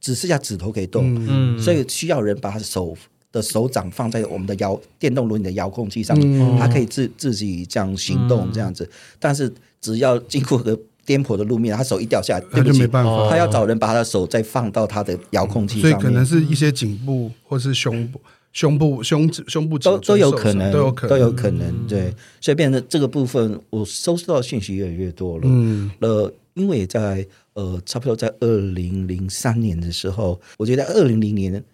[0.00, 2.96] 只剩下指头可以动，嗯，所以需要人把他的手
[3.30, 8.84] 的手掌放在我们的遥电动轮椅的遥控器上面，嗯、他可以自自己这样行动这样子。
[8.84, 18.20] 嗯、但是只要经过个颠簸的路面，他手一掉下来，对不起，没办法，他要找人把他的手再放到他的遥控器上面，所以可能是一些颈部或是胸部。
[18.52, 21.86] 胸部、胸胸部都都有可能，都有可能，都有可能。
[21.86, 25.44] 对，所以变成这个部分，我收拾到的信息越来越多了。
[25.44, 31.64] 嗯，呃，因为在呃，差不多在二零零三年的时候，我觉得二零零年、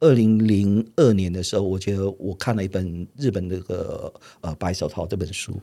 [0.00, 5.60] 二零零二年的时候，我觉得我看了一本日本那个呃《白手套》这本书。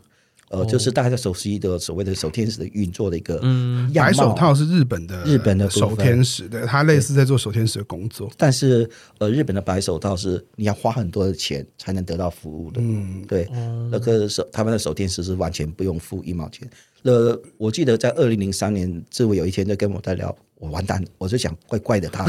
[0.49, 8.31] 呃，就是大家熟悉的所谓的手天使的运作的一个，嗯，白手套是日本的日本的手天使的，它类似在做手天使的工作。
[8.37, 13.49] 但是，呃，日本的白手套是你要花很多的钱才能得到服务的，嗯，对，
[13.91, 16.69] 那个手他们的手天使是完全不用付一毛钱。
[17.01, 17.11] 那
[17.57, 20.35] 我记得在二零零三年，志伟有一天就跟我在聊。
[20.58, 22.24] 我完蛋，我就想怪怪的他，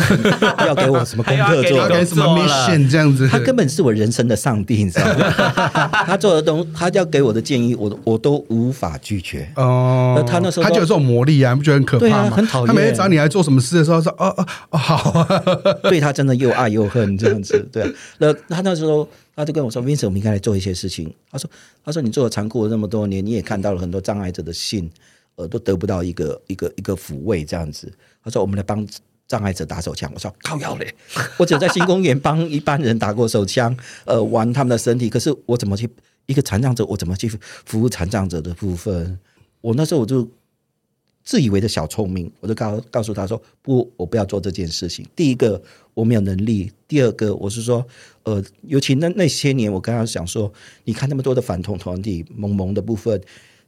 [0.56, 3.28] 他 要给我什么功课做，给什么 mission 这样子。
[3.28, 5.88] 他根本是我人生的上帝，你知道吗？
[6.04, 9.48] 他做的东，他要给我的建议，我我都无法拒绝。
[9.54, 12.16] 哦，他那时候他就有这种魔力啊，你不觉得很可怕吗？
[12.28, 12.66] 啊、很讨厌。
[12.66, 15.26] 他每天找你来做什么事的时候说，哦哦哦，好。
[15.88, 17.88] 对他真的又爱又恨这样子，对、啊。
[18.18, 21.12] 那他那时候他就跟我说，Vincent，我们应该来做一些事情。
[21.30, 21.48] 他说，
[21.84, 24.90] 他说你做了残酷了那么多年，你也看到了很多障碍者的信。
[25.36, 27.92] 呃，都得不到一个一个一个抚慰，这样子。
[28.24, 28.86] 他说：“我们来帮
[29.28, 30.94] 障碍者打手枪。”我说：“靠要嘞！
[31.36, 33.76] 我只有在新公园帮一般人打过手枪，
[34.06, 35.10] 呃，玩他们的身体。
[35.10, 35.88] 可是我怎么去
[36.24, 36.84] 一个残障者？
[36.86, 37.28] 我怎么去
[37.66, 39.18] 服务残障者的部分？
[39.60, 40.26] 我那时候我就
[41.22, 45.06] 自以为的小聪明，我就告告诉他说：不，我不要做这件事情。
[45.14, 45.60] 第一个，
[45.92, 47.86] 我没有能力；第二个，我是说，
[48.22, 50.50] 呃，尤其那那些年，我刚刚想说，
[50.84, 53.20] 你看那么多的反同团体，萌萌的部分。”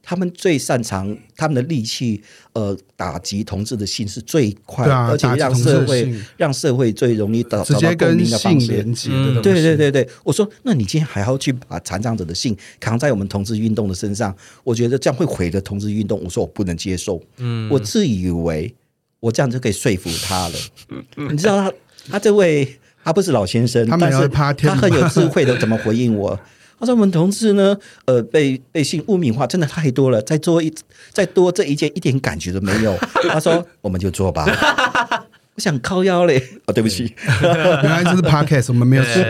[0.09, 2.19] 他们最擅长他们的力气，
[2.53, 8.83] 呃，打击同志的性是最快，啊、而且让社会让社会最容易找找到共鸣的方式。
[9.11, 14.35] 嗯、对对对对，我说，那你今天还要去把残障者的性扛在我们同志运动的身上？
[14.63, 16.19] 我觉得这样会毁了同志运动。
[16.23, 17.21] 我说我不能接受。
[17.37, 18.73] 嗯，我自以为
[19.19, 20.55] 我这样就可以说服他了。
[21.29, 21.71] 你知道他
[22.13, 26.39] 他这位他不是老先生，但是他很有智慧的怎么回应我？
[26.79, 30.73] 他说：“我们同志呢，呃，被被性污名化真的太多了，再做一
[31.11, 32.97] 再多这一件一点感觉都没有。
[33.29, 34.45] ”他说：“我们就做吧。
[35.55, 37.13] ”我想靠腰嘞，哦，对不起，
[37.43, 39.21] 原来这是 podcast，我们没有说。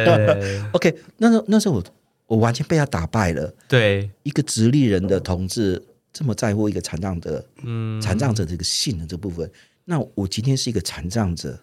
[0.74, 1.84] OK，那时候那时候我
[2.28, 3.52] 我完全被他打败了。
[3.68, 5.82] 对，一个直立人的同志
[6.14, 9.50] 这么在乎一个残障者，嗯，残障者这个性的这部分，
[9.86, 11.60] 那我今天是一个残障者，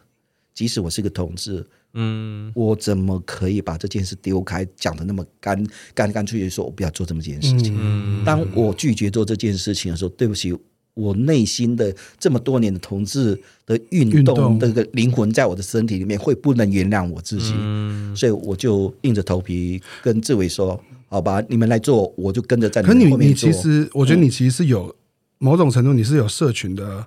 [0.53, 1.65] 即使我是一个同志。
[1.97, 7.75] 嗯，我怎么可以把这件事丢开，讲的那么干干干脆脆，说我不要做这么件事情？
[7.77, 10.55] 嗯，当我拒绝做这件事情的时候，对不起，
[10.95, 20.79] 我内心的这么多年的同志的运动的个灵魂，在我的身体里面会不能原谅我自己，嗯，所以我就硬着头皮跟志伟说
[21.09, 24.95] ：“好吧，你们来做，我就跟着在你们后面做。”可你你其实，我觉得你其实是有
[25.39, 27.07] 某种程度，你是有社群的。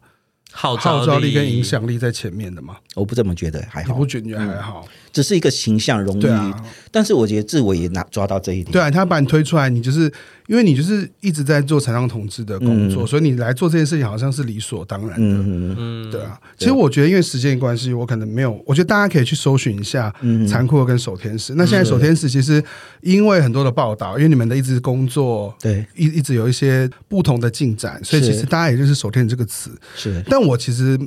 [0.51, 2.77] 号召力跟影响力在前面的吗？
[2.95, 3.93] 我不这么觉得，还好。
[3.93, 4.85] 我不觉得还好？
[4.85, 8.71] 嗯，只是一个形象容易，啊，但是我觉得志伟也拿抓到这一点。
[8.71, 10.11] 对啊，他把你推出来，你就是。
[10.49, 16.41] 因为你就是一直在做残障同志的工作，嗯、所以你来做这件事情好像是理所当然的，嗯嗯，对啊。
[16.57, 18.59] 其实我觉得，因为时间关系，我可能没有。
[18.65, 20.11] 我觉得大家可以去搜寻一下
[20.47, 21.53] 《残酷的跟守天使》。
[21.55, 22.63] 嗯、那现在守天使其实
[23.01, 29.69] 因为很多的报道，因为你们的一直工作，对，一一直有一些不同的进展，所以其实大家也认识“守天使”这个词。
[29.95, 30.99] 是，但我其实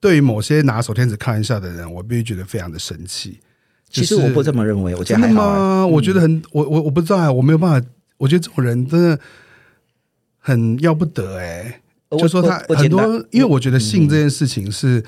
[0.00, 3.38] 对于某些拿手天使开玩笑的人，我必须觉得非常的生气。
[3.88, 5.56] 其实我不这么认为，我觉得还好、啊。
[5.56, 5.86] 吗？
[5.86, 7.88] 我觉得很，我我我不知道啊，我没有办法。
[8.18, 9.18] 我觉得这种人真的
[10.38, 15.04] 很要不得哎、欸，就说他很多，因为我觉得性这件事情是。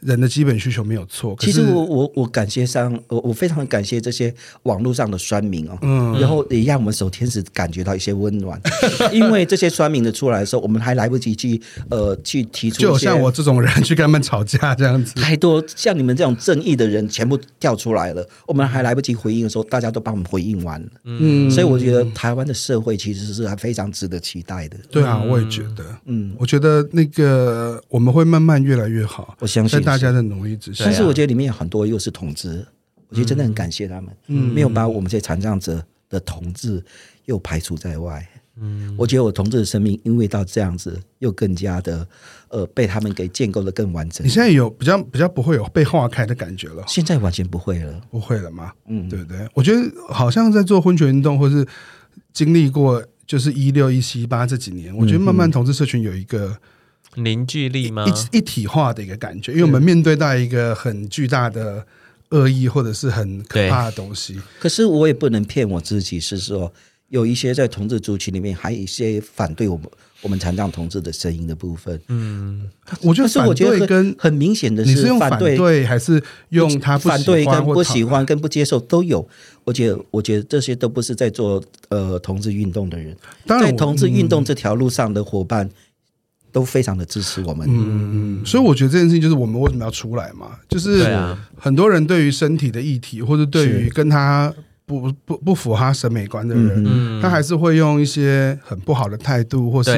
[0.00, 4.32] 人的基本需求没有错，其实我我我感谢上我我非常感谢这些
[4.64, 8.60] 网络上的酸民哦，嗯，然后也让我们守天使感觉到一些温暖，
[9.10, 29.85] 因为这些酸民的出来的时候，我们还来不及去呃去提出，就像我这种人去跟他们吵架这样子，太多像你们这种正义的人全部跳出来了，我们还来不及回应的时候，大家都帮我们回应完了，嗯，所以我觉得台湾的社会其实是还非常值得期待的，对啊，我也觉得，嗯，我觉得那个我们会慢慢越来越好，我相信。
[29.86, 32.66] 大家的努力之下，但是我觉得里面有很多又是同志，
[33.08, 36.84] 我觉得真的很感谢他们，嗯，没有把我们这些残障者的同志
[37.24, 38.26] 又排除在外。
[38.58, 42.08] 嗯，我觉得我同志的生命因为到这样子，又更加的
[42.48, 44.26] 呃被他们给建构的更完整。
[44.26, 46.82] 你现在有比较比较不会有被划开的感觉了？
[46.86, 48.72] 现在完全不会了，不会了吗？
[48.86, 49.46] 嗯，对不对？
[49.52, 51.66] 我觉得好像在做婚权运动，或是
[52.32, 56.56] 经历过就是一六一七一八这几年，我觉得慢慢同志社群有一个。
[57.16, 58.04] 凝聚力吗？
[58.06, 61.84] 一一体化的一个感觉，因为我们面对到一个很巨大的
[62.30, 64.40] 恶意或者是很可怕的东西。
[64.58, 66.72] 可是我也不能骗我自己，是说
[67.08, 69.86] 有一些在同志族群里面，还有一些反对我们
[70.22, 72.00] 我们残障同志的声音的部分。
[72.08, 72.68] 嗯，
[73.02, 79.26] 我觉得是我觉得跟很明显的是，你是用反对还是用他反对跟不喜欢跟不接受都有。
[79.62, 85.68] 我觉得，我觉得这些都不是在做呃同志运动的人，在同志运动这条路上的伙伴
[86.56, 87.68] 都非常的支持我们。
[87.68, 91.04] 嗯嗯，所以我觉得这件事情就是我们为什么要出来嘛，就是
[91.58, 94.50] 很多人对于身体的议题，或者对于跟他。
[94.88, 99.90] 不不不符合他审美观的人，嗯、他还是会用一些很不好的态度，或是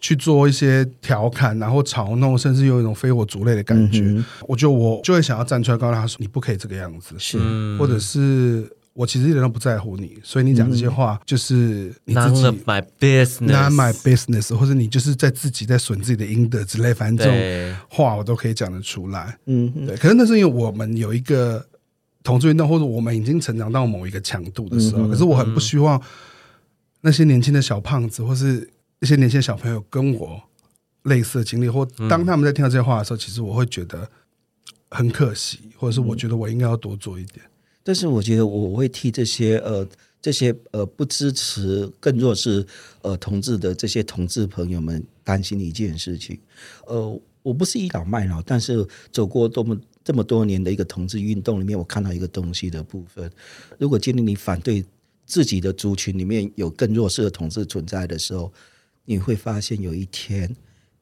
[0.00, 4.00] 去做一些调侃，然后嘲弄，甚至有一种非我族类的感觉。
[4.00, 7.38] 嗯、我觉得我就会想要站出来告诉他说：“你不可以这个样子。”是，
[7.78, 8.66] 或者是
[8.96, 19.38] 我其实一点都不在乎你，所以你讲这些话就是你自己 my business，Not my business，或者你就是在自己在损自己的阴德之类，反正这种话我都可以讲得出来。
[19.44, 19.96] 嗯，对。
[19.96, 21.64] 可是那是因为我们有一个。
[22.26, 26.02] 同志运动，或者我们已经成长到某一个强度的时候，嗯、可是我很不希望
[27.02, 28.68] 那些年轻的小胖子，或是
[28.98, 30.42] 一些年轻的小朋友跟我
[31.04, 34.10] 类似的经历，或当他们在听到这些话的时候，嗯、其实我会觉得
[34.90, 37.46] 很可惜，或者是我觉得我应该要多做一点。
[37.86, 39.86] 但是我觉得我会替这些呃
[40.20, 42.66] 这些呃不支持更弱势
[43.02, 46.36] 呃同志的这些同志朋友们担心一件事情。
[46.86, 49.78] 呃，我不是倚老卖老，但是走过多么。
[50.06, 53.28] 这么多年的一个同志运动里面，我看到一个东西的部分。
[53.76, 54.84] 如果今天你反对
[55.24, 58.52] 自己的族群里面有更弱势的同志存在的时候，
[59.04, 60.48] 你会发现有一天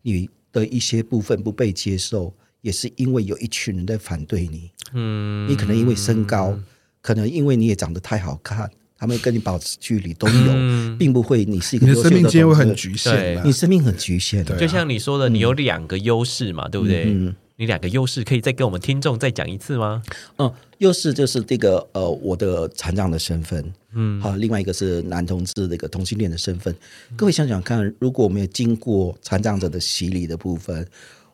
[0.01, 2.33] 你的一些部分不被接受，
[2.63, 4.71] 也是因为有一群人在反对你。
[4.95, 6.59] 嗯，你可能因为身高，
[7.05, 14.43] 可能因为你也长得太好看，他们跟你保持距离都有，并不会你是一个生命会很局限，你生命很局限。
[14.59, 17.05] 就像你说的，你有两个优势嘛，对不对？
[17.09, 17.37] 嗯。
[17.57, 20.03] 你两个优势可以再跟我们听众再讲一次吗？
[20.39, 26.75] 嗯，优势就是这个呃，我的残障的身份，嗯，好，另外一个是男同志的一个同性恋的身份。
[27.11, 30.85] 嗯、各位想想看，如果我没有经过残障者的洗礼的部分，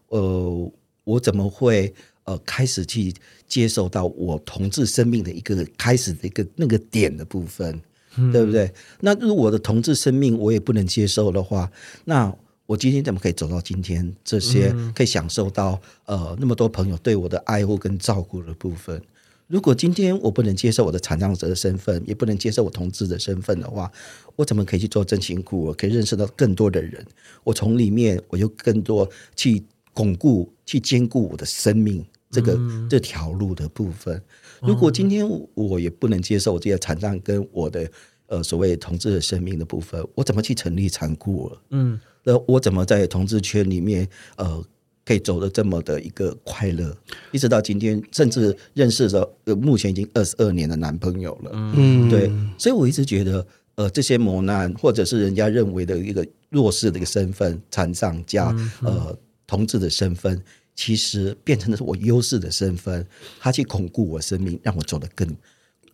[0.08, 0.72] 呃，
[1.04, 1.90] 我怎么会
[2.30, 3.12] 呃开始去
[3.48, 7.80] 接受到我同志生命的一个开始的一个那个点的部分，
[8.16, 8.72] 嗯、对不对？
[9.00, 11.70] 那如果我的同志生命我也不能接受的话，
[12.04, 12.32] 那
[12.66, 14.14] 我今天怎么可以走到今天？
[14.22, 19.02] 这些可以享受到呃那么多朋友对我的爱护跟照顾的部分。
[19.48, 23.90] 如果今天我不能接受我的残障者的身份，也不能接受我同志的身份的话，
[24.36, 25.64] 我怎么可以去做真情故？
[25.64, 27.04] 我可以认识到更多的人。
[27.42, 29.60] 我从里面我就更多去
[29.92, 32.58] 巩固、去兼顾我的生命这个
[32.88, 34.22] 这条路的部分。
[34.62, 37.90] 如果今天我也不能接受我这些残障跟我的
[38.26, 41.50] 呃所谓同志的生命的部分，我怎么去成立残酷？
[41.70, 41.98] 嗯。
[42.22, 44.06] 那我怎么在同志圈里面，
[44.36, 44.62] 呃，
[45.06, 46.94] 可以走得这么的一个快乐，
[47.32, 51.50] 一直到今天，甚至认识了呃目前已经二十二年的男朋友了。
[51.54, 60.38] 嗯，对，所以我一直觉得，呃，这些磨难或者是人家认为的一个弱势的一个身份，残障加呃同志的身份，
[60.80, 63.06] 其实变成的是我优势的身份，
[63.38, 65.28] 他去巩固我生命，让我走得更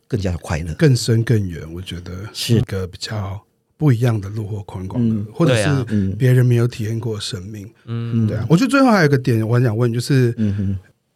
[0.06, 1.60] 更加的快乐，更深更远。
[1.74, 3.42] 我觉得是一个比较。
[3.78, 8.46] 不一样的路或宽广的，嗯、或者是别人没有体验过的生命，嗯，对啊。
[8.48, 10.34] 我觉得最后还有一个点，我很想问，就是，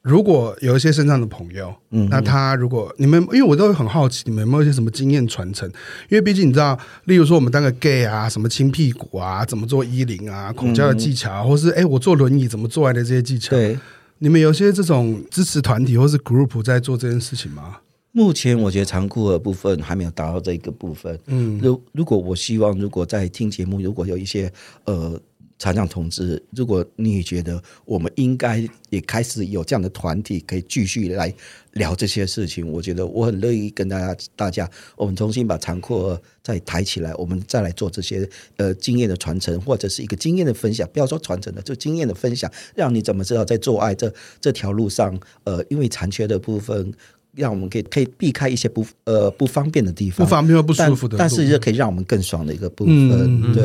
[0.02, 5.68] 如果有一些身上的朋友，嗯、那他如果你们，因为我都很好奇，你们有没有一些什么经验传承？
[6.08, 13.78] 因为毕竟你知道，例如说我们当个 gay 啊，什么亲屁股啊，怎么做衣领啊，孔交的技巧，啊，嗯、或是哎，我坐轮椅怎么做来的这些技巧，对，
[14.18, 17.76] 你们有些这种支持团体或是 group 在做这件事情吗？
[18.12, 21.16] 目前我觉得残酷的部分还没有达到这个部分。
[21.26, 24.52] 嗯，如如果我希望，如果在听节目，如果有一些
[24.84, 25.16] 呃
[25.60, 31.32] 残障同志，如果你觉得我们应该也开始有这样的团体，可以继续来
[31.74, 40.88] 聊这些事情，我觉得我很乐意跟大家大家，我们重新把残酷再抬起来，我们再来做这些呃经验的传承，或者是一个经验的分享。
[40.94, 46.94] 不要说传承的，就经验的分享，让你怎么知道在做爱这这条路上，呃，因为残缺的部分。
[47.34, 52.92] 让我们可以可以避开一些不呃不方便的地方，不方便又不舒服的，但是又可以让我们更爽的一个部分。
[52.92, 53.64] 嗯、对，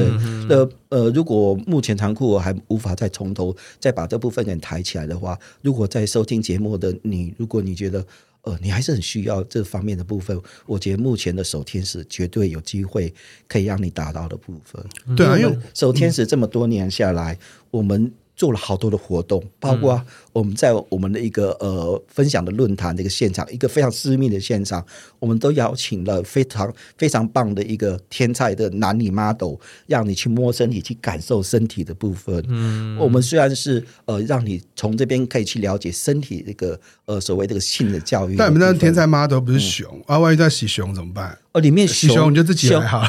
[0.50, 8.06] 呃呃，如果目前残酷还无法再从头再把这部分给抬起来的话，如果在收听节目的你，如果你觉得
[8.44, 13.14] 呃你还是很需要这方面的部分，我觉得目前的守天使绝对有机会
[13.48, 15.16] 可以让你达到的部分。
[15.16, 17.40] 对啊，因为守天使这么多年下来，嗯、
[17.72, 18.12] 我们。
[18.38, 20.06] 做了好多的活动，包括
[20.36, 24.86] 我们在我们的一个呃分享的论坛的一个现场，一个非常私密的现场，
[25.18, 29.54] 我们都邀请了非常非常棒的一个天才的男女 model，
[29.88, 32.44] 让你去摸身体，去感受身体的部分。
[32.50, 40.20] 嗯，我们虽然是呃让你从这边可以去了解身体这个呃所谓这个性的教育，但你们那天才 model 不是熊、嗯、啊？
[40.20, 41.38] 万一在洗熊怎么办？
[41.54, 43.08] 哦，里面熊熊你就自己来哈，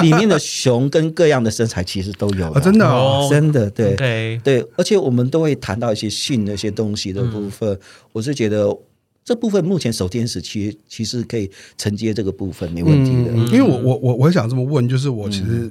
[0.00, 3.94] 里面的熊跟各样的身材其实都有啊，真的哦，真的对。
[3.96, 7.78] 对对，而且我们都会谈到一些性那些东西的部分，
[8.12, 8.76] 我是觉得。
[9.22, 15.70] 这部分目前手天使其实其实可以承接这个部分没问题的，嗯、因为我我我我想这么问，就是我其实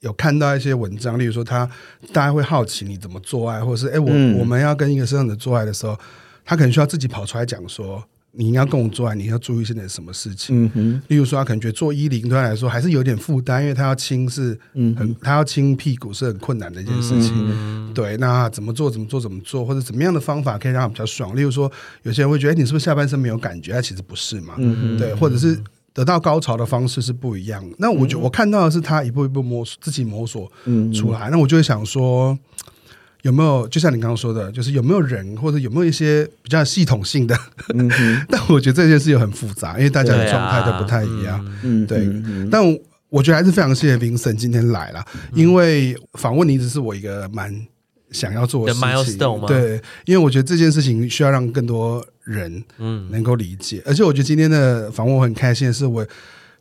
[0.00, 1.68] 有看到一些文章，例如说他
[2.12, 5.98] 大家会好奇你怎么做爱，或者是哎我、嗯、我们要跟一个生长者做爱的时候，
[6.44, 8.04] 他可能需要自己跑出来讲说。
[8.34, 10.64] 你要跟我做爱，你要注意一些点什么事情？
[10.64, 17.32] 嗯哼，例如说，他可能觉得做一零对他来说还是有点负担，因为他要亲是很，嗯，他要亲屁股是很困难的一件事情。
[17.36, 18.90] 嗯、对，那怎么做？
[18.90, 19.20] 怎么做？
[19.20, 19.66] 怎么做？
[19.66, 21.36] 或者怎么样的方法可以让他比较爽？
[21.36, 21.70] 例如说，
[22.04, 23.72] 有些人会觉得，哎，你是不是下半身没有感觉？
[23.72, 24.54] 他其实不是嘛。
[24.56, 25.58] 嗯，对，或者是
[25.92, 27.76] 得到高潮的方式是不一样的。
[27.78, 30.50] 那我觉得我看到的是他一步一步摸索，自己摸索
[30.94, 31.28] 出来。
[31.28, 32.38] 嗯、那我就会想说。
[33.22, 37.36] 有没有就像你刚刚说的，就是有没有人或者有没有一些比较系统性的？
[37.74, 37.88] 嗯、
[38.28, 41.44] 但我觉得这件事又很复杂，因为大家的状态都不太一样。
[41.62, 41.98] 嗯，对。
[42.00, 42.60] 嗯、但
[43.08, 47.54] 我觉得还是非常谢谢 Vincent 今天来了，嗯、因为访问你一直是我一个蛮
[48.10, 49.18] 想要做的事情。
[49.46, 56.06] 对，因为我觉得这件事情需要让更多人嗯能够理解，嗯、而且我觉得今天的访问我很开心的是我。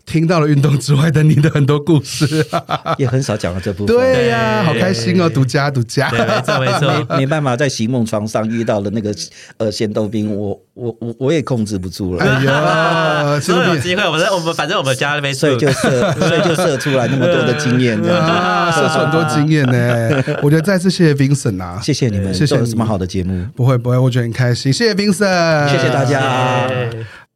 [0.06, 2.46] 听到了运动之外的你的很多故事，
[2.98, 3.96] 也很少讲到这部分。
[3.96, 9.14] 对呀，好开心哦，独家独家，没错没错，没 没办法在席梦床上遇到了那个
[9.58, 12.24] 呃仙豆冰，我我我我也控制不住了。
[12.24, 18.72] 哎呀， 真的有机会，我们我们反正我们家那边，所以就射，所以就射出来那么多的经验，这样。
[18.72, 20.24] 射出很多经验呢。
[20.42, 26.70] 我觉得再次谢谢 Vincent 啊，谢谢你们，谢谢什么好的节目，不会不会，我觉得很开心，谢谢 Vincent，谢谢大家。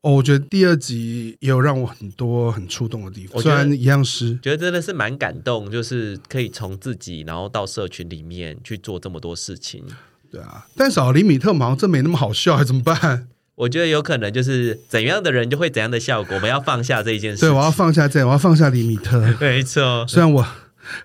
[0.05, 9.83] 哦，我觉得第二集也有让我很多很触动的地方，虽然一样是，觉得真的是蛮感动，就是可以从自己然后到社群里面去做这么多事情。
[10.31, 13.27] 对啊，但少了李米特忙，这没那么好笑，还怎么办？
[13.55, 17.39] 我觉得有可能就是怎样的人就会怎样的效果，我们要放下这一件事。
[17.39, 19.19] 对，我要放下这，我要放下李米特。
[19.41, 20.45] 没错，虽然我。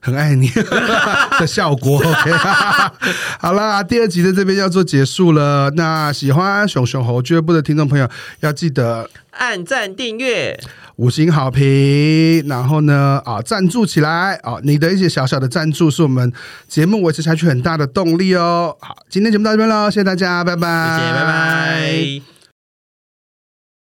[0.00, 0.50] 很爱你
[1.38, 2.30] 的效果，OK，
[3.40, 5.70] 好啦，第二集的这边要做结束了。
[5.76, 8.08] 那喜欢熊熊猴俱乐部的听众朋友，
[8.40, 10.58] 要记得按赞、订阅、
[10.96, 14.56] 五星好评，然后呢，啊，赞助起来啊！
[14.62, 16.32] 你的一些小小的赞助是我们
[16.68, 18.76] 节目维持下去很大的动力哦。
[18.80, 22.39] 好，今天节目到这边喽，谢谢大家，拜拜，谢谢，拜拜。